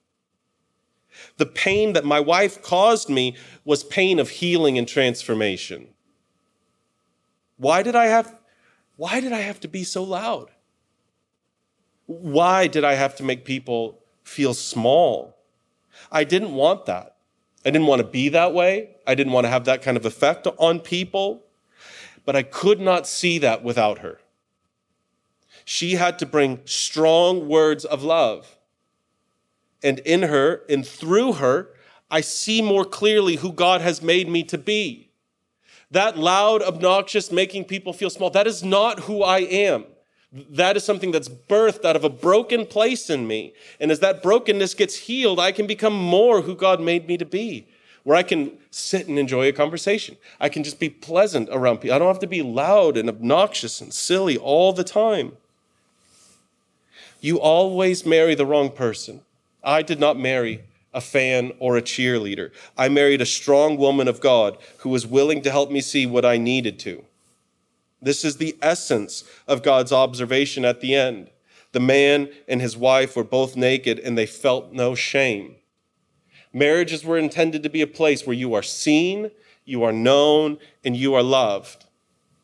The 1.37 1.47
pain 1.47 1.93
that 1.93 2.05
my 2.05 2.21
wife 2.21 2.63
caused 2.63 3.09
me 3.09 3.37
was 3.65 3.85
pain 3.85 4.19
of 4.19 4.29
healing 4.29 4.79
and 4.79 4.89
transformation. 4.89 5.89
Why 7.57 7.83
did 7.83 7.95
I 7.95 8.07
have 8.07 8.35
why 8.97 9.21
did 9.21 9.33
I 9.33 9.41
have 9.41 9.61
to 9.61 9.69
be 9.69 9.85
so 9.85 10.03
loud? 10.03 10.51
Why 12.07 12.67
did 12.67 12.83
I 12.83 12.95
have 12.95 13.17
to 13.17 13.23
make 13.23 13.45
people 13.45 14.03
feel 14.23 14.55
small? 14.55 15.37
I 16.11 16.25
didn't 16.25 16.55
want 16.55 16.87
that. 16.87 17.16
I 17.67 17.71
didn't 17.71 17.89
want 17.89 18.01
to 18.01 18.07
be 18.07 18.29
that 18.29 18.55
way. 18.55 18.91
I 19.09 19.17
didn't 19.17 19.33
want 19.33 19.45
to 19.45 19.51
have 19.51 19.65
that 19.65 19.83
kind 19.83 19.97
of 19.97 20.07
effect 20.07 20.47
on 20.57 20.79
people. 20.79 21.43
But 22.25 22.37
I 22.37 22.45
could 22.45 22.81
not 22.81 23.09
see 23.09 23.39
that 23.39 23.65
without 23.65 23.99
her. 23.99 24.21
She 25.65 25.97
had 25.97 26.17
to 26.21 26.27
bring 26.27 26.61
strong 26.65 27.49
words 27.49 27.85
of 27.85 28.05
love. 28.05 28.57
And 29.83 29.99
in 30.01 30.23
her 30.23 30.63
and 30.69 30.87
through 30.87 31.35
her, 31.35 31.71
I 32.09 32.21
see 32.21 32.63
more 32.63 32.85
clearly 32.85 33.35
who 33.37 33.53
God 33.53 33.81
has 33.81 34.01
made 34.01 34.29
me 34.29 34.45
to 34.45 34.59
be. 34.59 35.11
That 35.91 36.17
loud, 36.17 36.63
obnoxious, 36.63 37.33
making 37.33 37.65
people 37.65 37.93
feel 37.93 38.11
small, 38.11 38.31
that 38.31 38.47
is 38.47 38.63
not 38.63 39.01
who 39.01 39.25
I 39.25 39.39
am. 39.41 39.87
That 40.51 40.77
is 40.77 40.85
something 40.85 41.13
that's 41.13 41.29
birthed 41.29 41.85
out 41.85 41.97
of 41.97 42.05
a 42.05 42.11
broken 42.11 42.67
place 42.67 43.09
in 43.09 43.27
me. 43.27 43.55
And 43.81 43.91
as 43.91 44.01
that 44.01 44.23
brokenness 44.23 44.75
gets 44.75 44.97
healed, 44.97 45.41
I 45.41 45.53
can 45.53 45.67
become 45.67 45.95
more 45.95 46.43
who 46.43 46.55
God 46.55 46.81
made 46.81 47.07
me 47.07 47.17
to 47.17 47.25
be, 47.25 47.67
where 48.05 48.17
I 48.17 48.23
can 48.23 48.59
sit 48.71 49.09
and 49.09 49.19
enjoy 49.19 49.49
a 49.49 49.53
conversation. 49.53 50.17
I 50.39 50.49
can 50.49 50.63
just 50.63 50.79
be 50.79 50.91
pleasant 50.91 51.49
around 51.51 51.79
people. 51.79 51.95
I 51.95 51.99
don't 51.99 52.09
have 52.09 52.19
to 52.21 52.27
be 52.27 52.43
loud 52.43 52.97
and 52.97 53.09
obnoxious 53.09 53.81
and 53.81 53.93
silly 53.93 54.37
all 54.37 54.73
the 54.73 54.85
time. 54.85 55.37
You 57.21 57.41
always 57.41 58.05
marry 58.05 58.35
the 58.35 58.47
wrong 58.47 58.71
person. 58.71 59.23
I 59.65 59.83
did 59.83 59.99
not 59.99 60.19
marry 60.19 60.63
a 60.93 61.01
fan 61.01 61.53
or 61.59 61.77
a 61.77 61.83
cheerleader. 61.83 62.51
I 62.77 62.89
married 62.89 63.21
a 63.21 63.27
strong 63.27 63.79
woman 63.79 64.07
of 64.07 64.21
God 64.21 64.59
who 64.79 64.91
was 64.91 65.07
willing 65.07 65.43
to 65.43 65.51
help 65.51 65.71
me 65.71 65.81
see 65.81 66.07
what 66.07 66.25
I 66.25 66.37
needed 66.37 66.79
to. 66.81 67.05
This 68.01 68.25
is 68.25 68.37
the 68.37 68.57
essence 68.63 69.25
of 69.47 69.63
God's 69.63 69.93
observation 69.93 70.65
at 70.65 70.81
the 70.81 70.95
end. 70.95 71.31
The 71.73 71.81
man 71.81 72.31
and 72.49 72.61
his 72.61 72.77
wife 72.77 73.17
were 73.17 73.25
both 73.25 73.57
naked 73.57 73.99
and 73.99 74.17
they 74.17 74.27
felt 74.27 74.73
no 74.73 74.95
shame. 74.95 75.57
Marriages 76.53 77.05
were 77.05 77.19
intended 77.19 77.63
to 77.63 77.69
be 77.69 77.83
a 77.83 77.87
place 77.87 78.27
where 78.27 78.37
you 78.37 78.55
are 78.55 78.63
seen, 78.63 79.31
you 79.65 79.83
are 79.83 79.93
known, 79.93 80.59
and 80.85 80.97
you 80.97 81.15
are 81.15 81.23
loved. 81.23 81.85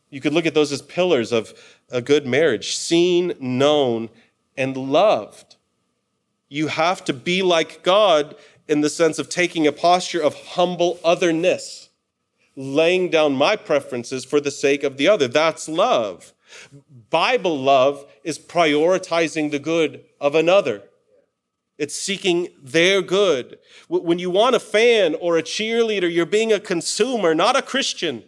You 0.09 0.21
could 0.21 0.33
look 0.33 0.45
at 0.45 0.53
those 0.53 0.71
as 0.71 0.83
pillars 0.83 1.31
of 1.31 1.53
a 1.89 2.01
good 2.01 2.27
marriage 2.27 2.75
seen, 2.75 3.33
known, 3.39 4.09
and 4.55 4.77
loved. 4.77 5.55
You 6.49 6.67
have 6.67 7.03
to 7.05 7.13
be 7.13 7.41
like 7.41 7.81
God 7.81 8.35
in 8.67 8.81
the 8.81 8.89
sense 8.89 9.17
of 9.17 9.29
taking 9.29 9.65
a 9.65 9.71
posture 9.71 10.21
of 10.21 10.35
humble 10.35 10.99
otherness 11.03 11.82
laying 12.55 13.09
down 13.09 13.33
my 13.33 13.55
preferences 13.55 14.25
for 14.25 14.39
the 14.39 14.51
sake 14.51 14.83
of 14.83 14.97
the 14.97 15.07
other. 15.07 15.27
That's 15.27 15.67
love. 15.67 16.33
Bible 17.09 17.59
love 17.59 18.05
is 18.23 18.37
prioritizing 18.37 19.51
the 19.51 19.59
good 19.59 20.03
of 20.21 20.35
another. 20.35 20.83
It's 21.77 21.95
seeking 21.95 22.49
their 22.61 23.01
good. 23.01 23.57
When 23.87 24.19
you 24.19 24.29
want 24.29 24.55
a 24.55 24.59
fan 24.59 25.15
or 25.15 25.37
a 25.37 25.43
cheerleader, 25.43 26.11
you're 26.13 26.25
being 26.25 26.53
a 26.53 26.59
consumer, 26.59 27.33
not 27.33 27.57
a 27.57 27.61
Christian. 27.61 28.23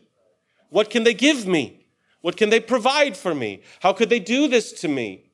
What 0.70 0.90
can 0.90 1.04
they 1.04 1.14
give 1.14 1.46
me? 1.46 1.86
What 2.22 2.38
can 2.38 2.50
they 2.50 2.60
provide 2.60 3.16
for 3.16 3.36
me? 3.36 3.62
How 3.82 3.94
could 3.94 4.10
they 4.10 4.20
do 4.20 4.48
this 4.48 4.72
to 4.82 4.88
me? 4.88 5.32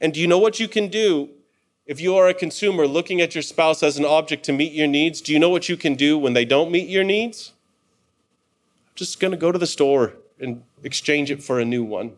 And 0.00 0.14
do 0.14 0.20
you 0.20 0.28
know 0.28 0.38
what 0.38 0.60
you 0.60 0.68
can 0.68 0.88
do 0.88 1.30
if 1.86 2.00
you 2.00 2.16
are 2.16 2.28
a 2.28 2.34
consumer 2.34 2.86
looking 2.86 3.20
at 3.20 3.34
your 3.34 3.42
spouse 3.42 3.82
as 3.82 3.96
an 3.96 4.04
object 4.04 4.44
to 4.44 4.52
meet 4.52 4.72
your 4.72 4.88
needs, 4.88 5.20
do 5.20 5.32
you 5.32 5.38
know 5.38 5.48
what 5.48 5.68
you 5.68 5.76
can 5.76 5.94
do 5.94 6.18
when 6.18 6.34
they 6.34 6.44
don't 6.44 6.70
meet 6.70 6.88
your 6.88 7.04
needs? 7.04 7.52
I'm 8.88 8.96
just 8.96 9.20
going 9.20 9.30
to 9.30 9.36
go 9.36 9.52
to 9.52 9.58
the 9.58 9.68
store 9.68 10.14
and 10.40 10.62
exchange 10.82 11.30
it 11.30 11.42
for 11.42 11.60
a 11.60 11.64
new 11.64 11.84
one. 11.84 12.16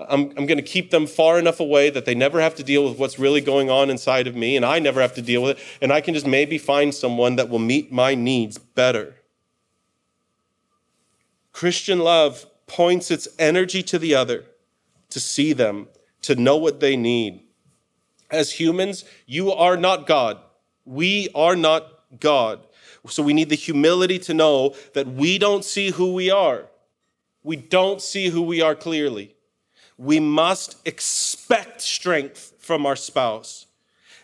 I'm, 0.00 0.32
I'm 0.36 0.46
going 0.46 0.56
to 0.56 0.62
keep 0.62 0.90
them 0.90 1.06
far 1.06 1.38
enough 1.38 1.60
away 1.60 1.88
that 1.90 2.04
they 2.04 2.16
never 2.16 2.40
have 2.40 2.56
to 2.56 2.64
deal 2.64 2.88
with 2.88 2.98
what's 2.98 3.20
really 3.20 3.40
going 3.40 3.70
on 3.70 3.88
inside 3.88 4.26
of 4.26 4.34
me, 4.34 4.56
and 4.56 4.64
I 4.64 4.80
never 4.80 5.00
have 5.00 5.14
to 5.14 5.22
deal 5.22 5.42
with 5.42 5.58
it, 5.58 5.64
and 5.80 5.92
I 5.92 6.00
can 6.00 6.12
just 6.12 6.26
maybe 6.26 6.58
find 6.58 6.92
someone 6.92 7.36
that 7.36 7.48
will 7.48 7.60
meet 7.60 7.92
my 7.92 8.16
needs 8.16 8.58
better. 8.58 9.14
Christian 11.52 12.00
love 12.00 12.46
points 12.66 13.12
its 13.12 13.28
energy 13.38 13.84
to 13.84 13.98
the 14.00 14.16
other, 14.16 14.44
to 15.10 15.20
see 15.20 15.52
them, 15.52 15.86
to 16.22 16.34
know 16.34 16.56
what 16.56 16.80
they 16.80 16.96
need 16.96 17.42
as 18.32 18.52
humans, 18.52 19.04
you 19.26 19.52
are 19.52 19.76
not 19.76 20.06
God. 20.06 20.38
We 20.84 21.28
are 21.34 21.54
not 21.54 21.86
God. 22.18 22.60
So 23.08 23.22
we 23.22 23.34
need 23.34 23.50
the 23.50 23.54
humility 23.54 24.18
to 24.20 24.34
know 24.34 24.74
that 24.94 25.06
we 25.06 25.38
don't 25.38 25.64
see 25.64 25.90
who 25.90 26.14
we 26.14 26.30
are. 26.30 26.66
We 27.44 27.56
don't 27.56 28.00
see 28.00 28.28
who 28.28 28.42
we 28.42 28.60
are 28.60 28.74
clearly. 28.74 29.34
We 29.98 30.18
must 30.18 30.76
expect 30.86 31.80
strength 31.80 32.54
from 32.58 32.86
our 32.86 32.96
spouse. 32.96 33.66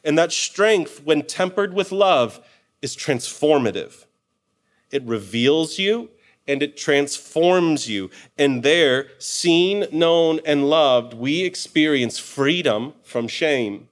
And 0.04 0.16
that 0.16 0.32
strength, 0.32 1.02
when 1.04 1.22
tempered 1.22 1.74
with 1.74 1.92
love, 1.92 2.40
is 2.80 2.96
transformative. 2.96 4.06
It 4.90 5.02
reveals 5.02 5.78
you 5.78 6.10
and 6.46 6.62
it 6.62 6.76
transforms 6.76 7.88
you. 7.88 8.10
And 8.38 8.62
there, 8.62 9.08
seen, 9.18 9.86
known, 9.92 10.40
and 10.46 10.70
loved, 10.70 11.12
we 11.14 11.42
experience 11.42 12.18
freedom 12.18 12.94
from 13.02 13.28
shame. 13.28 13.88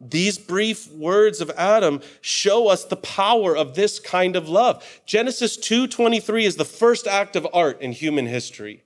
These 0.00 0.38
brief 0.38 0.90
words 0.92 1.40
of 1.40 1.50
Adam 1.56 2.00
show 2.20 2.68
us 2.68 2.84
the 2.84 2.96
power 2.96 3.56
of 3.56 3.74
this 3.74 3.98
kind 3.98 4.36
of 4.36 4.48
love. 4.48 4.84
Genesis 5.06 5.56
2:23 5.56 6.44
is 6.44 6.56
the 6.56 6.64
first 6.64 7.06
act 7.06 7.34
of 7.34 7.48
art 7.52 7.80
in 7.82 7.92
human 7.92 8.26
history. 8.26 8.82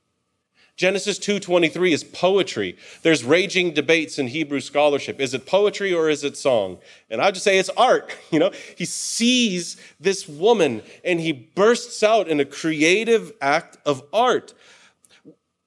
Genesis 0.75 1.18
2:23 1.18 1.92
is 1.92 2.03
poetry. 2.03 2.77
There's 3.03 3.25
raging 3.25 3.72
debates 3.72 4.18
in 4.18 4.29
Hebrew 4.29 4.61
scholarship. 4.61 5.20
Is 5.20 5.35
it 5.35 5.44
poetry 5.44 5.92
or 5.92 6.09
is 6.09 6.25
it 6.25 6.37
song? 6.37 6.79
And 7.11 7.20
I 7.20 7.31
just 7.31 7.44
say 7.44 7.59
it's 7.59 7.70
art. 7.77 8.16
You 8.31 8.38
know, 8.38 8.53
he 8.79 8.87
sees 8.87 9.77
this 10.01 10.27
woman 10.27 10.83
and 11.05 11.20
he 11.20 11.33
bursts 11.33 12.03
out 12.03 12.29
in 12.29 12.40
a 12.40 12.46
creative 12.46 13.33
act 13.42 13.77
of 13.85 14.03
art. 14.11 14.55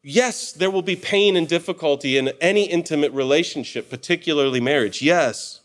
Yes, 0.07 0.51
there 0.51 0.69
will 0.69 0.83
be 0.83 0.95
pain 0.95 1.35
and 1.35 1.47
difficulty 1.47 2.15
in 2.15 2.27
any 2.39 2.65
intimate 2.65 3.11
relationship, 3.11 3.89
particularly 3.89 4.59
marriage. 4.59 5.01
Yes. 5.01 5.61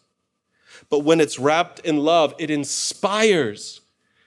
But 0.89 1.01
when 1.01 1.21
it's 1.21 1.39
wrapped 1.39 1.81
in 1.81 1.99
love, 1.99 2.35
it 2.39 2.51
inspires. 2.51 3.83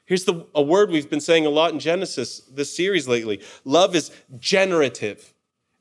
Here's 0.05 0.25
the, 0.25 0.45
a 0.53 0.61
word 0.61 0.91
we've 0.91 1.09
been 1.09 1.19
saying 1.19 1.47
a 1.47 1.49
lot 1.49 1.73
in 1.73 1.79
Genesis, 1.79 2.41
this 2.41 2.71
series 2.71 3.07
lately. 3.07 3.41
Love 3.65 3.95
is 3.95 4.11
generative. 4.37 5.33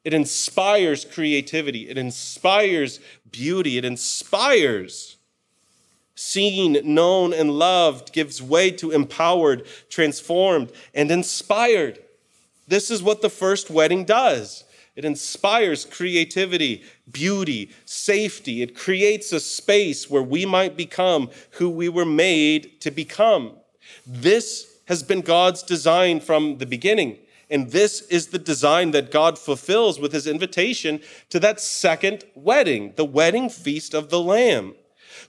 It 0.02 0.14
inspires 0.14 1.04
creativity. 1.04 1.90
It 1.90 1.98
inspires 1.98 3.00
beauty. 3.30 3.76
It 3.76 3.84
inspires. 3.84 5.18
Seen, 6.14 6.78
known, 6.94 7.34
and 7.34 7.50
loved 7.50 8.14
gives 8.14 8.40
way 8.40 8.70
to 8.70 8.92
empowered, 8.92 9.66
transformed, 9.90 10.72
and 10.94 11.10
inspired. 11.10 11.98
This 12.68 12.90
is 12.90 13.02
what 13.02 13.22
the 13.22 13.30
first 13.30 13.70
wedding 13.70 14.04
does. 14.04 14.64
It 14.94 15.04
inspires 15.04 15.86
creativity, 15.86 16.82
beauty, 17.10 17.70
safety. 17.86 18.62
It 18.62 18.76
creates 18.76 19.32
a 19.32 19.40
space 19.40 20.10
where 20.10 20.22
we 20.22 20.44
might 20.44 20.76
become 20.76 21.30
who 21.52 21.70
we 21.70 21.88
were 21.88 22.04
made 22.04 22.80
to 22.82 22.90
become. 22.90 23.56
This 24.06 24.80
has 24.86 25.02
been 25.02 25.22
God's 25.22 25.62
design 25.62 26.20
from 26.20 26.58
the 26.58 26.66
beginning. 26.66 27.18
And 27.48 27.70
this 27.70 28.02
is 28.02 28.28
the 28.28 28.38
design 28.38 28.90
that 28.92 29.10
God 29.10 29.38
fulfills 29.38 29.98
with 29.98 30.12
his 30.12 30.26
invitation 30.26 31.00
to 31.30 31.40
that 31.40 31.60
second 31.60 32.24
wedding, 32.34 32.92
the 32.96 33.04
wedding 33.04 33.48
feast 33.48 33.94
of 33.94 34.10
the 34.10 34.20
Lamb. 34.20 34.74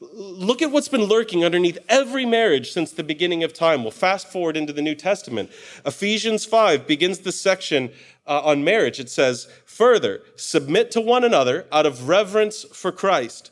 Look 0.01 0.61
at 0.61 0.71
what's 0.71 0.87
been 0.87 1.03
lurking 1.03 1.43
underneath 1.43 1.77
every 1.89 2.25
marriage 2.25 2.71
since 2.71 2.91
the 2.91 3.03
beginning 3.03 3.43
of 3.43 3.53
time. 3.53 3.83
We'll 3.83 3.91
fast 3.91 4.27
forward 4.31 4.57
into 4.57 4.73
the 4.73 4.81
New 4.81 4.95
Testament. 4.95 5.49
Ephesians 5.85 6.45
5 6.45 6.87
begins 6.87 7.19
the 7.19 7.31
section 7.31 7.91
uh, 8.27 8.41
on 8.41 8.63
marriage. 8.63 8.99
It 8.99 9.09
says, 9.09 9.47
Further, 9.65 10.21
submit 10.35 10.91
to 10.91 11.01
one 11.01 11.23
another 11.23 11.65
out 11.71 11.85
of 11.85 12.07
reverence 12.07 12.63
for 12.63 12.91
Christ. 12.91 13.51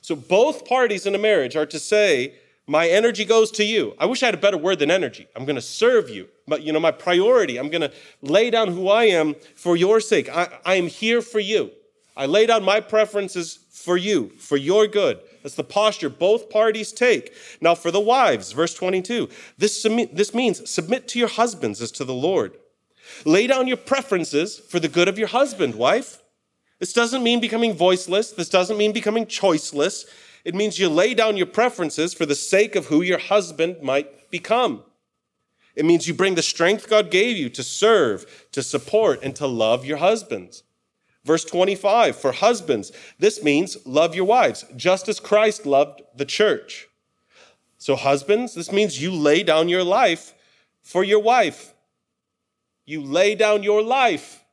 So 0.00 0.16
both 0.16 0.66
parties 0.66 1.06
in 1.06 1.14
a 1.14 1.18
marriage 1.18 1.56
are 1.56 1.66
to 1.66 1.78
say, 1.78 2.34
my 2.66 2.88
energy 2.88 3.24
goes 3.24 3.50
to 3.52 3.64
you. 3.64 3.94
I 3.98 4.06
wish 4.06 4.22
I 4.22 4.26
had 4.26 4.34
a 4.34 4.38
better 4.38 4.56
word 4.56 4.78
than 4.78 4.90
energy. 4.90 5.26
I'm 5.34 5.44
going 5.44 5.56
to 5.56 5.62
serve 5.62 6.08
you. 6.08 6.28
But 6.46 6.62
you 6.62 6.72
know, 6.72 6.80
my 6.80 6.92
priority, 6.92 7.58
I'm 7.58 7.70
going 7.70 7.82
to 7.82 7.92
lay 8.22 8.50
down 8.50 8.68
who 8.68 8.88
I 8.88 9.04
am 9.04 9.34
for 9.56 9.76
your 9.76 10.00
sake. 10.00 10.28
I, 10.28 10.48
I 10.64 10.76
am 10.76 10.86
here 10.86 11.22
for 11.22 11.40
you. 11.40 11.70
I 12.16 12.26
lay 12.26 12.46
down 12.46 12.62
my 12.62 12.80
preferences 12.80 13.58
for 13.70 13.96
you, 13.96 14.28
for 14.38 14.56
your 14.56 14.86
good. 14.86 15.20
That's 15.42 15.54
the 15.54 15.64
posture 15.64 16.08
both 16.08 16.50
parties 16.50 16.92
take. 16.92 17.34
Now, 17.60 17.74
for 17.74 17.90
the 17.90 18.00
wives, 18.00 18.52
verse 18.52 18.74
22, 18.74 19.28
this, 19.58 19.82
this 20.12 20.34
means 20.34 20.70
submit 20.70 21.08
to 21.08 21.18
your 21.18 21.28
husbands 21.28 21.82
as 21.82 21.90
to 21.92 22.04
the 22.04 22.14
Lord. 22.14 22.52
Lay 23.24 23.46
down 23.46 23.66
your 23.66 23.76
preferences 23.76 24.58
for 24.58 24.80
the 24.80 24.88
good 24.88 25.08
of 25.08 25.18
your 25.18 25.28
husband, 25.28 25.74
wife. 25.74 26.22
This 26.78 26.92
doesn't 26.92 27.22
mean 27.22 27.40
becoming 27.40 27.74
voiceless. 27.74 28.32
This 28.32 28.48
doesn't 28.48 28.78
mean 28.78 28.92
becoming 28.92 29.26
choiceless. 29.26 30.06
It 30.44 30.54
means 30.54 30.78
you 30.78 30.88
lay 30.88 31.14
down 31.14 31.36
your 31.36 31.46
preferences 31.46 32.14
for 32.14 32.26
the 32.26 32.34
sake 32.34 32.74
of 32.74 32.86
who 32.86 33.02
your 33.02 33.18
husband 33.18 33.82
might 33.82 34.30
become. 34.30 34.82
It 35.74 35.84
means 35.84 36.06
you 36.06 36.14
bring 36.14 36.34
the 36.34 36.42
strength 36.42 36.88
God 36.88 37.10
gave 37.10 37.36
you 37.36 37.48
to 37.50 37.62
serve, 37.62 38.48
to 38.52 38.62
support, 38.62 39.22
and 39.22 39.34
to 39.36 39.46
love 39.46 39.84
your 39.84 39.98
husbands. 39.98 40.64
Verse 41.24 41.44
25, 41.44 42.16
for 42.16 42.32
husbands, 42.32 42.90
this 43.18 43.42
means 43.44 43.76
love 43.86 44.14
your 44.14 44.24
wives, 44.24 44.64
just 44.74 45.08
as 45.08 45.20
Christ 45.20 45.66
loved 45.66 46.02
the 46.16 46.24
church. 46.24 46.88
So, 47.78 47.94
husbands, 47.94 48.54
this 48.54 48.72
means 48.72 49.00
you 49.00 49.12
lay 49.12 49.42
down 49.42 49.68
your 49.68 49.84
life 49.84 50.34
for 50.82 51.04
your 51.04 51.20
wife. 51.20 51.74
You 52.84 53.02
lay 53.02 53.34
down 53.34 53.62
your 53.62 53.82
life 53.82 54.44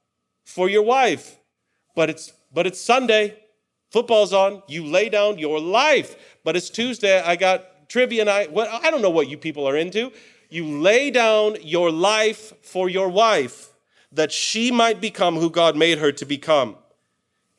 for 0.46 0.70
your 0.70 0.84
wife. 0.84 1.38
But 1.96 2.10
it's 2.10 2.34
but 2.54 2.66
it's 2.66 2.80
Sunday. 2.80 3.38
Football's 3.92 4.34
on. 4.34 4.62
You 4.68 4.86
lay 4.86 5.10
down 5.10 5.40
your 5.40 5.60
life. 5.60 6.16
But 6.44 6.56
it's 6.56 6.70
Tuesday. 6.70 7.22
I 7.22 7.36
got 7.36 7.90
trivia 7.90 8.26
night. 8.26 8.52
What 8.52 8.68
I 8.68 8.92
don't 8.92 9.02
know 9.02 9.10
what 9.10 9.28
you 9.28 9.38
people 9.38 9.68
are 9.68 9.76
into. 9.76 10.12
You 10.50 10.80
lay 10.80 11.12
down 11.12 11.58
your 11.62 11.92
life 11.92 12.54
for 12.64 12.90
your 12.90 13.10
wife 13.10 13.70
that 14.12 14.32
she 14.32 14.72
might 14.72 15.00
become 15.00 15.36
who 15.36 15.50
God 15.50 15.76
made 15.76 16.00
her 16.00 16.12
to 16.12 16.26
become. 16.26 16.76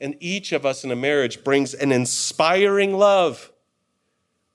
And 0.01 0.17
each 0.21 0.53
of 0.53 0.65
us 0.65 0.83
in 0.83 0.91
a 0.91 0.97
marriage 0.97 1.45
brings 1.45 1.75
an 1.75 1.93
inspiring 1.93 2.97
love 2.97 3.53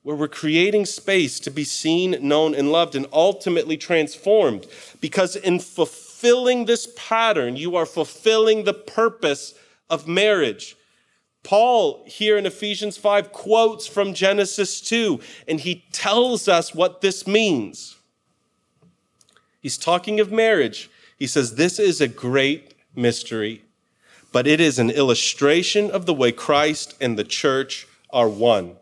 where 0.01 0.15
we're 0.15 0.27
creating 0.27 0.85
space 0.85 1.39
to 1.39 1.49
be 1.49 1.63
seen, 1.63 2.15
known, 2.21 2.53
and 2.53 2.71
loved, 2.71 2.95
and 2.95 3.07
ultimately 3.11 3.77
transformed. 3.77 4.67
Because 5.01 5.35
in 5.35 5.59
fulfilling 5.59 6.65
this 6.65 6.93
pattern, 6.95 7.55
you 7.55 7.75
are 7.75 7.87
fulfilling 7.87 8.63
the 8.63 8.73
purpose 8.73 9.55
of 9.89 10.07
marriage. 10.07 10.75
Paul, 11.41 12.03
here 12.07 12.37
in 12.37 12.45
Ephesians 12.45 12.97
5, 12.97 13.31
quotes 13.31 13.87
from 13.87 14.13
Genesis 14.13 14.81
2, 14.81 15.19
and 15.47 15.59
he 15.59 15.85
tells 15.91 16.47
us 16.47 16.73
what 16.73 17.01
this 17.01 17.25
means. 17.25 17.95
He's 19.59 19.77
talking 19.77 20.19
of 20.19 20.31
marriage. 20.31 20.89
He 21.17 21.27
says, 21.27 21.55
This 21.55 21.79
is 21.79 22.01
a 22.01 22.07
great 22.07 22.73
mystery, 22.95 23.63
but 24.31 24.47
it 24.47 24.59
is 24.59 24.79
an 24.79 24.89
illustration 24.89 25.89
of 25.89 26.05
the 26.05 26.13
way 26.13 26.31
Christ 26.31 26.95
and 26.99 27.17
the 27.17 27.23
church 27.23 27.87
are 28.11 28.29
one. 28.29 28.77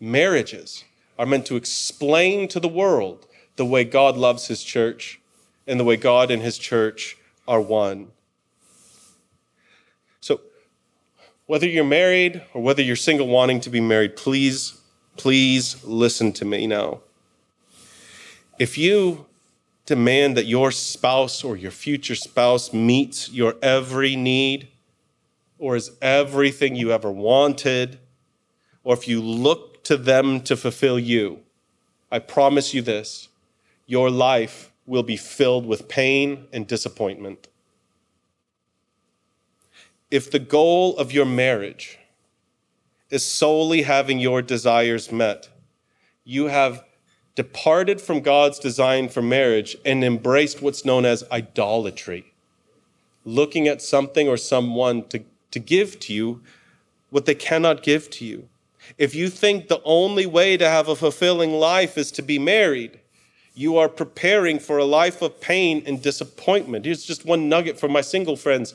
Marriages 0.00 0.84
are 1.18 1.26
meant 1.26 1.46
to 1.46 1.56
explain 1.56 2.48
to 2.48 2.60
the 2.60 2.68
world 2.68 3.26
the 3.56 3.64
way 3.64 3.84
God 3.84 4.16
loves 4.16 4.46
his 4.46 4.62
church 4.62 5.20
and 5.66 5.78
the 5.78 5.84
way 5.84 5.96
God 5.96 6.30
and 6.30 6.42
his 6.42 6.58
church 6.58 7.16
are 7.46 7.60
one. 7.60 8.08
So, 10.20 10.40
whether 11.46 11.66
you're 11.66 11.84
married 11.84 12.42
or 12.54 12.62
whether 12.62 12.82
you're 12.82 12.96
single 12.96 13.26
wanting 13.26 13.60
to 13.60 13.70
be 13.70 13.80
married, 13.80 14.16
please, 14.16 14.80
please 15.16 15.82
listen 15.84 16.32
to 16.34 16.44
me 16.44 16.66
now. 16.66 17.00
If 18.58 18.76
you 18.76 19.26
demand 19.88 20.36
that 20.36 20.44
your 20.44 20.70
spouse 20.70 21.42
or 21.42 21.56
your 21.56 21.70
future 21.70 22.14
spouse 22.14 22.74
meets 22.74 23.30
your 23.30 23.54
every 23.62 24.14
need 24.14 24.68
or 25.58 25.76
is 25.76 25.92
everything 26.02 26.76
you 26.76 26.92
ever 26.92 27.10
wanted, 27.10 27.98
or 28.84 28.92
if 28.92 29.08
you 29.08 29.22
look 29.22 29.82
to 29.84 29.96
them 29.96 30.42
to 30.42 30.54
fulfill 30.58 30.98
you, 30.98 31.40
I 32.12 32.18
promise 32.18 32.74
you 32.74 32.82
this 32.82 33.30
your 33.86 34.10
life 34.10 34.70
will 34.84 35.02
be 35.02 35.16
filled 35.16 35.64
with 35.64 35.88
pain 35.88 36.46
and 36.52 36.66
disappointment. 36.66 37.48
If 40.10 40.30
the 40.30 40.38
goal 40.38 40.98
of 40.98 41.12
your 41.12 41.24
marriage 41.24 41.98
is 43.08 43.24
solely 43.24 43.82
having 43.82 44.18
your 44.18 44.42
desires 44.42 45.10
met, 45.10 45.48
you 46.24 46.48
have 46.48 46.84
departed 47.38 48.00
from 48.00 48.20
God's 48.20 48.58
design 48.58 49.08
for 49.08 49.22
marriage 49.22 49.76
and 49.84 50.02
embraced 50.02 50.60
what's 50.60 50.84
known 50.84 51.04
as 51.04 51.22
idolatry, 51.30 52.32
looking 53.24 53.68
at 53.68 53.80
something 53.80 54.26
or 54.26 54.36
someone 54.36 55.06
to, 55.10 55.22
to 55.52 55.60
give 55.60 56.00
to 56.00 56.12
you 56.12 56.42
what 57.10 57.26
they 57.26 57.36
cannot 57.36 57.84
give 57.84 58.10
to 58.10 58.24
you. 58.24 58.48
If 58.98 59.14
you 59.14 59.28
think 59.30 59.68
the 59.68 59.80
only 59.84 60.26
way 60.26 60.56
to 60.56 60.68
have 60.68 60.88
a 60.88 60.96
fulfilling 60.96 61.52
life 61.52 61.96
is 61.96 62.10
to 62.10 62.22
be 62.22 62.40
married, 62.40 62.98
you 63.54 63.76
are 63.76 63.88
preparing 63.88 64.58
for 64.58 64.76
a 64.76 64.84
life 64.84 65.22
of 65.22 65.40
pain 65.40 65.84
and 65.86 66.02
disappointment. 66.02 66.86
Here's 66.86 67.04
just 67.04 67.24
one 67.24 67.48
nugget 67.48 67.78
for 67.78 67.88
my 67.88 68.00
single 68.00 68.34
friends. 68.34 68.74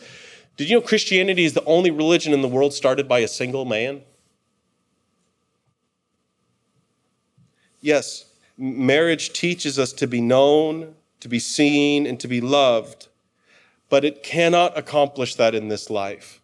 Did 0.55 0.69
you 0.69 0.77
know 0.77 0.85
Christianity 0.87 1.43
is 1.43 1.51
the 1.51 1.65
only 1.65 1.91
religion 1.91 2.31
in 2.31 2.41
the 2.41 2.47
world 2.47 2.73
started 2.73 3.09
by 3.09 3.19
a 3.19 3.27
single 3.27 3.65
man? 3.65 4.03
Yes, 7.81 8.23
marriage 8.57 9.33
teaches 9.33 9.79
us 9.79 9.93
to 9.93 10.07
be 10.07 10.21
known, 10.21 10.95
to 11.19 11.27
be 11.27 11.39
seen, 11.39 12.05
and 12.05 12.19
to 12.19 12.27
be 12.27 12.41
loved, 12.41 13.07
but 13.89 14.05
it 14.05 14.23
cannot 14.23 14.77
accomplish 14.77 15.35
that 15.35 15.55
in 15.55 15.67
this 15.67 15.89
life. 15.89 16.41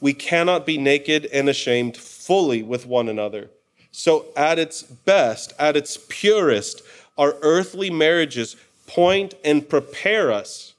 We 0.00 0.12
cannot 0.12 0.66
be 0.66 0.78
naked 0.78 1.26
and 1.26 1.48
ashamed 1.48 1.96
fully 1.96 2.62
with 2.62 2.86
one 2.86 3.08
another. 3.08 3.50
So, 3.92 4.26
at 4.36 4.58
its 4.58 4.82
best, 4.82 5.54
at 5.58 5.76
its 5.76 5.98
purest, 6.08 6.82
our 7.16 7.36
earthly 7.40 7.88
marriages 7.88 8.56
point 8.86 9.34
and 9.44 9.68
prepare 9.68 10.30
us 10.30 10.74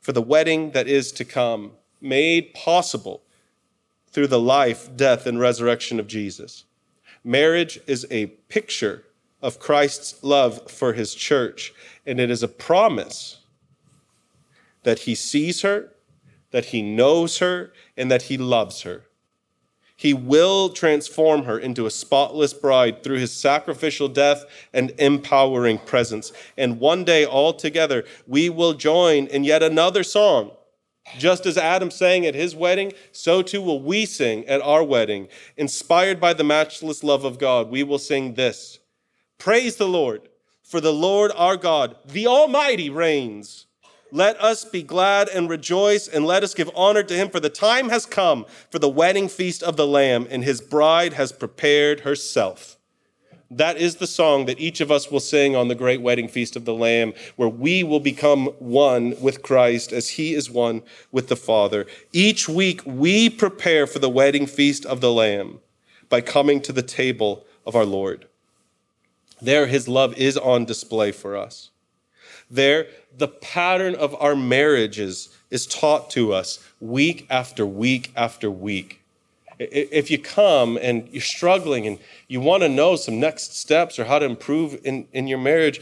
for 0.00 0.12
the 0.12 0.20
wedding 0.20 0.72
that 0.72 0.86
is 0.86 1.10
to 1.12 1.24
come, 1.24 1.72
made 2.00 2.52
possible 2.52 3.22
through 4.08 4.26
the 4.26 4.38
life, 4.38 4.94
death, 4.94 5.26
and 5.26 5.40
resurrection 5.40 5.98
of 5.98 6.06
Jesus. 6.06 6.64
Marriage 7.24 7.80
is 7.86 8.06
a 8.10 8.26
picture 8.26 9.04
of 9.40 9.58
Christ's 9.58 10.22
love 10.22 10.70
for 10.70 10.92
his 10.92 11.14
church, 11.14 11.72
and 12.06 12.20
it 12.20 12.30
is 12.30 12.42
a 12.42 12.48
promise 12.48 13.38
that 14.82 15.00
he 15.00 15.14
sees 15.14 15.62
her, 15.62 15.94
that 16.50 16.66
he 16.66 16.82
knows 16.82 17.38
her, 17.38 17.72
and 17.96 18.10
that 18.10 18.22
he 18.22 18.36
loves 18.36 18.82
her. 18.82 19.04
He 19.96 20.12
will 20.12 20.68
transform 20.70 21.44
her 21.44 21.58
into 21.58 21.86
a 21.86 21.90
spotless 21.90 22.52
bride 22.52 23.02
through 23.02 23.18
his 23.18 23.32
sacrificial 23.32 24.08
death 24.08 24.44
and 24.72 24.92
empowering 24.98 25.78
presence. 25.78 26.32
And 26.58 26.80
one 26.80 27.04
day, 27.04 27.24
all 27.24 27.54
together, 27.54 28.04
we 28.26 28.50
will 28.50 28.74
join 28.74 29.28
in 29.28 29.44
yet 29.44 29.62
another 29.62 30.02
song. 30.02 30.50
Just 31.18 31.46
as 31.46 31.58
Adam 31.58 31.90
sang 31.90 32.26
at 32.26 32.34
his 32.34 32.56
wedding, 32.56 32.92
so 33.12 33.42
too 33.42 33.60
will 33.60 33.80
we 33.80 34.06
sing 34.06 34.46
at 34.46 34.62
our 34.62 34.82
wedding. 34.82 35.28
Inspired 35.56 36.20
by 36.20 36.32
the 36.32 36.44
matchless 36.44 37.04
love 37.04 37.24
of 37.24 37.38
God, 37.38 37.70
we 37.70 37.82
will 37.82 37.98
sing 37.98 38.34
this 38.34 38.78
Praise 39.38 39.76
the 39.76 39.88
Lord, 39.88 40.28
for 40.62 40.80
the 40.80 40.92
Lord 40.92 41.30
our 41.36 41.56
God, 41.56 41.96
the 42.04 42.26
Almighty, 42.26 42.90
reigns. 42.90 43.66
Let 44.10 44.40
us 44.40 44.64
be 44.64 44.82
glad 44.82 45.28
and 45.28 45.48
rejoice, 45.48 46.06
and 46.08 46.24
let 46.24 46.44
us 46.44 46.54
give 46.54 46.70
honor 46.74 47.02
to 47.02 47.14
him, 47.14 47.30
for 47.30 47.40
the 47.40 47.50
time 47.50 47.88
has 47.88 48.06
come 48.06 48.46
for 48.70 48.78
the 48.78 48.88
wedding 48.88 49.28
feast 49.28 49.62
of 49.62 49.76
the 49.76 49.86
Lamb, 49.86 50.26
and 50.30 50.44
his 50.44 50.60
bride 50.60 51.14
has 51.14 51.32
prepared 51.32 52.00
herself. 52.00 52.78
That 53.56 53.76
is 53.76 53.96
the 53.96 54.08
song 54.08 54.46
that 54.46 54.58
each 54.58 54.80
of 54.80 54.90
us 54.90 55.12
will 55.12 55.20
sing 55.20 55.54
on 55.54 55.68
the 55.68 55.76
great 55.76 56.00
wedding 56.00 56.26
feast 56.26 56.56
of 56.56 56.64
the 56.64 56.74
Lamb, 56.74 57.12
where 57.36 57.48
we 57.48 57.84
will 57.84 58.00
become 58.00 58.46
one 58.58 59.14
with 59.20 59.42
Christ 59.42 59.92
as 59.92 60.10
he 60.10 60.34
is 60.34 60.50
one 60.50 60.82
with 61.12 61.28
the 61.28 61.36
Father. 61.36 61.86
Each 62.12 62.48
week, 62.48 62.80
we 62.84 63.30
prepare 63.30 63.86
for 63.86 64.00
the 64.00 64.08
wedding 64.08 64.46
feast 64.46 64.84
of 64.84 65.00
the 65.00 65.12
Lamb 65.12 65.60
by 66.08 66.20
coming 66.20 66.60
to 66.62 66.72
the 66.72 66.82
table 66.82 67.46
of 67.64 67.76
our 67.76 67.84
Lord. 67.84 68.26
There, 69.40 69.68
his 69.68 69.86
love 69.86 70.16
is 70.18 70.36
on 70.36 70.64
display 70.64 71.12
for 71.12 71.36
us. 71.36 71.70
There, 72.50 72.88
the 73.16 73.28
pattern 73.28 73.94
of 73.94 74.16
our 74.20 74.34
marriages 74.34 75.28
is 75.50 75.68
taught 75.68 76.10
to 76.10 76.32
us 76.32 76.58
week 76.80 77.24
after 77.30 77.64
week 77.64 78.10
after 78.16 78.50
week. 78.50 79.03
If 79.58 80.10
you 80.10 80.18
come 80.18 80.78
and 80.80 81.08
you're 81.10 81.22
struggling 81.22 81.86
and 81.86 81.98
you 82.28 82.40
want 82.40 82.62
to 82.62 82.68
know 82.68 82.96
some 82.96 83.20
next 83.20 83.56
steps 83.56 83.98
or 83.98 84.04
how 84.04 84.18
to 84.18 84.26
improve 84.26 84.78
in, 84.84 85.06
in 85.12 85.26
your 85.26 85.38
marriage, 85.38 85.80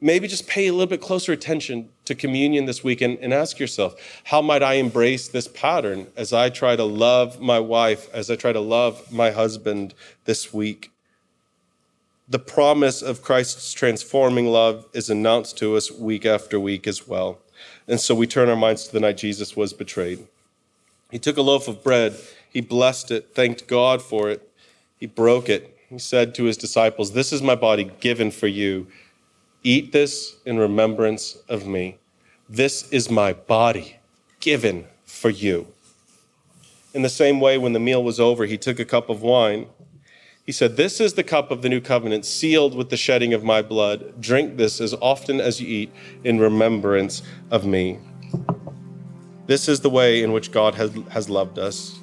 maybe 0.00 0.28
just 0.28 0.46
pay 0.46 0.68
a 0.68 0.72
little 0.72 0.86
bit 0.86 1.00
closer 1.00 1.32
attention 1.32 1.88
to 2.04 2.14
communion 2.14 2.66
this 2.66 2.84
week 2.84 3.00
and, 3.00 3.18
and 3.18 3.34
ask 3.34 3.58
yourself, 3.58 3.94
how 4.24 4.40
might 4.40 4.62
I 4.62 4.74
embrace 4.74 5.28
this 5.28 5.48
pattern 5.48 6.06
as 6.16 6.32
I 6.32 6.50
try 6.50 6.76
to 6.76 6.84
love 6.84 7.40
my 7.40 7.58
wife, 7.58 8.12
as 8.14 8.30
I 8.30 8.36
try 8.36 8.52
to 8.52 8.60
love 8.60 9.12
my 9.12 9.30
husband 9.30 9.94
this 10.24 10.52
week? 10.52 10.92
the 12.32 12.38
promise 12.38 13.02
of 13.02 13.20
Christ's 13.20 13.74
transforming 13.74 14.46
love 14.46 14.86
is 14.94 15.10
announced 15.10 15.58
to 15.58 15.76
us 15.76 15.90
week 15.90 16.24
after 16.24 16.58
week 16.58 16.86
as 16.86 17.06
well. 17.06 17.38
And 17.86 18.00
so 18.00 18.14
we 18.14 18.26
turn 18.26 18.48
our 18.48 18.56
minds 18.56 18.86
to 18.86 18.92
the 18.92 19.00
night 19.00 19.18
Jesus 19.18 19.54
was 19.54 19.74
betrayed. 19.74 20.26
He 21.10 21.18
took 21.18 21.36
a 21.36 21.42
loaf 21.42 21.68
of 21.68 21.84
bread, 21.84 22.16
he 22.52 22.60
blessed 22.60 23.10
it, 23.10 23.34
thanked 23.34 23.66
God 23.66 24.02
for 24.02 24.30
it, 24.30 24.48
he 24.98 25.06
broke 25.06 25.48
it. 25.48 25.76
He 25.88 25.98
said 25.98 26.34
to 26.36 26.44
his 26.44 26.56
disciples, 26.56 27.12
This 27.12 27.32
is 27.32 27.42
my 27.42 27.54
body 27.54 27.90
given 28.00 28.30
for 28.30 28.46
you. 28.46 28.86
Eat 29.62 29.92
this 29.92 30.36
in 30.44 30.58
remembrance 30.58 31.38
of 31.48 31.66
me. 31.66 31.98
This 32.48 32.90
is 32.90 33.10
my 33.10 33.32
body 33.32 33.96
given 34.40 34.86
for 35.04 35.30
you. 35.30 35.66
In 36.94 37.02
the 37.02 37.08
same 37.08 37.40
way, 37.40 37.56
when 37.56 37.72
the 37.72 37.80
meal 37.80 38.04
was 38.04 38.20
over, 38.20 38.44
he 38.44 38.58
took 38.58 38.78
a 38.78 38.84
cup 38.84 39.08
of 39.08 39.22
wine. 39.22 39.66
He 40.44 40.52
said, 40.52 40.76
This 40.76 41.00
is 41.00 41.14
the 41.14 41.22
cup 41.22 41.50
of 41.50 41.62
the 41.62 41.68
new 41.68 41.80
covenant, 41.80 42.26
sealed 42.26 42.74
with 42.74 42.90
the 42.90 42.96
shedding 42.96 43.32
of 43.32 43.44
my 43.44 43.62
blood. 43.62 44.20
Drink 44.20 44.56
this 44.56 44.80
as 44.80 44.92
often 45.00 45.40
as 45.40 45.60
you 45.60 45.68
eat 45.68 45.92
in 46.24 46.38
remembrance 46.38 47.22
of 47.50 47.64
me. 47.64 47.98
This 49.46 49.68
is 49.68 49.80
the 49.80 49.90
way 49.90 50.22
in 50.22 50.32
which 50.32 50.52
God 50.52 50.74
has, 50.74 50.92
has 51.10 51.30
loved 51.30 51.58
us. 51.58 52.01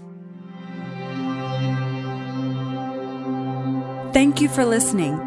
Thank 4.11 4.41
you 4.41 4.49
for 4.49 4.65
listening. 4.65 5.19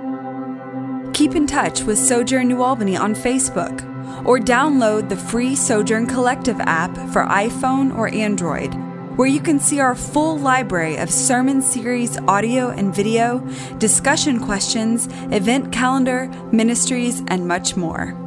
Keep 1.14 1.36
in 1.36 1.46
touch 1.46 1.82
with 1.82 1.98
Sojourn 1.98 2.48
New 2.48 2.62
Albany 2.62 2.96
on 2.96 3.14
Facebook 3.14 3.80
or 4.26 4.38
download 4.40 5.08
the 5.08 5.16
free 5.16 5.54
Sojourn 5.54 6.06
Collective 6.08 6.58
app 6.58 6.92
for 7.12 7.24
iPhone 7.26 7.96
or 7.96 8.08
Android, 8.08 8.74
where 9.16 9.28
you 9.28 9.40
can 9.40 9.60
see 9.60 9.78
our 9.78 9.94
full 9.94 10.36
library 10.36 10.96
of 10.96 11.10
sermon 11.10 11.62
series 11.62 12.18
audio 12.26 12.70
and 12.70 12.92
video, 12.92 13.38
discussion 13.78 14.40
questions, 14.40 15.06
event 15.30 15.72
calendar, 15.72 16.26
ministries, 16.50 17.22
and 17.28 17.46
much 17.46 17.76
more. 17.76 18.21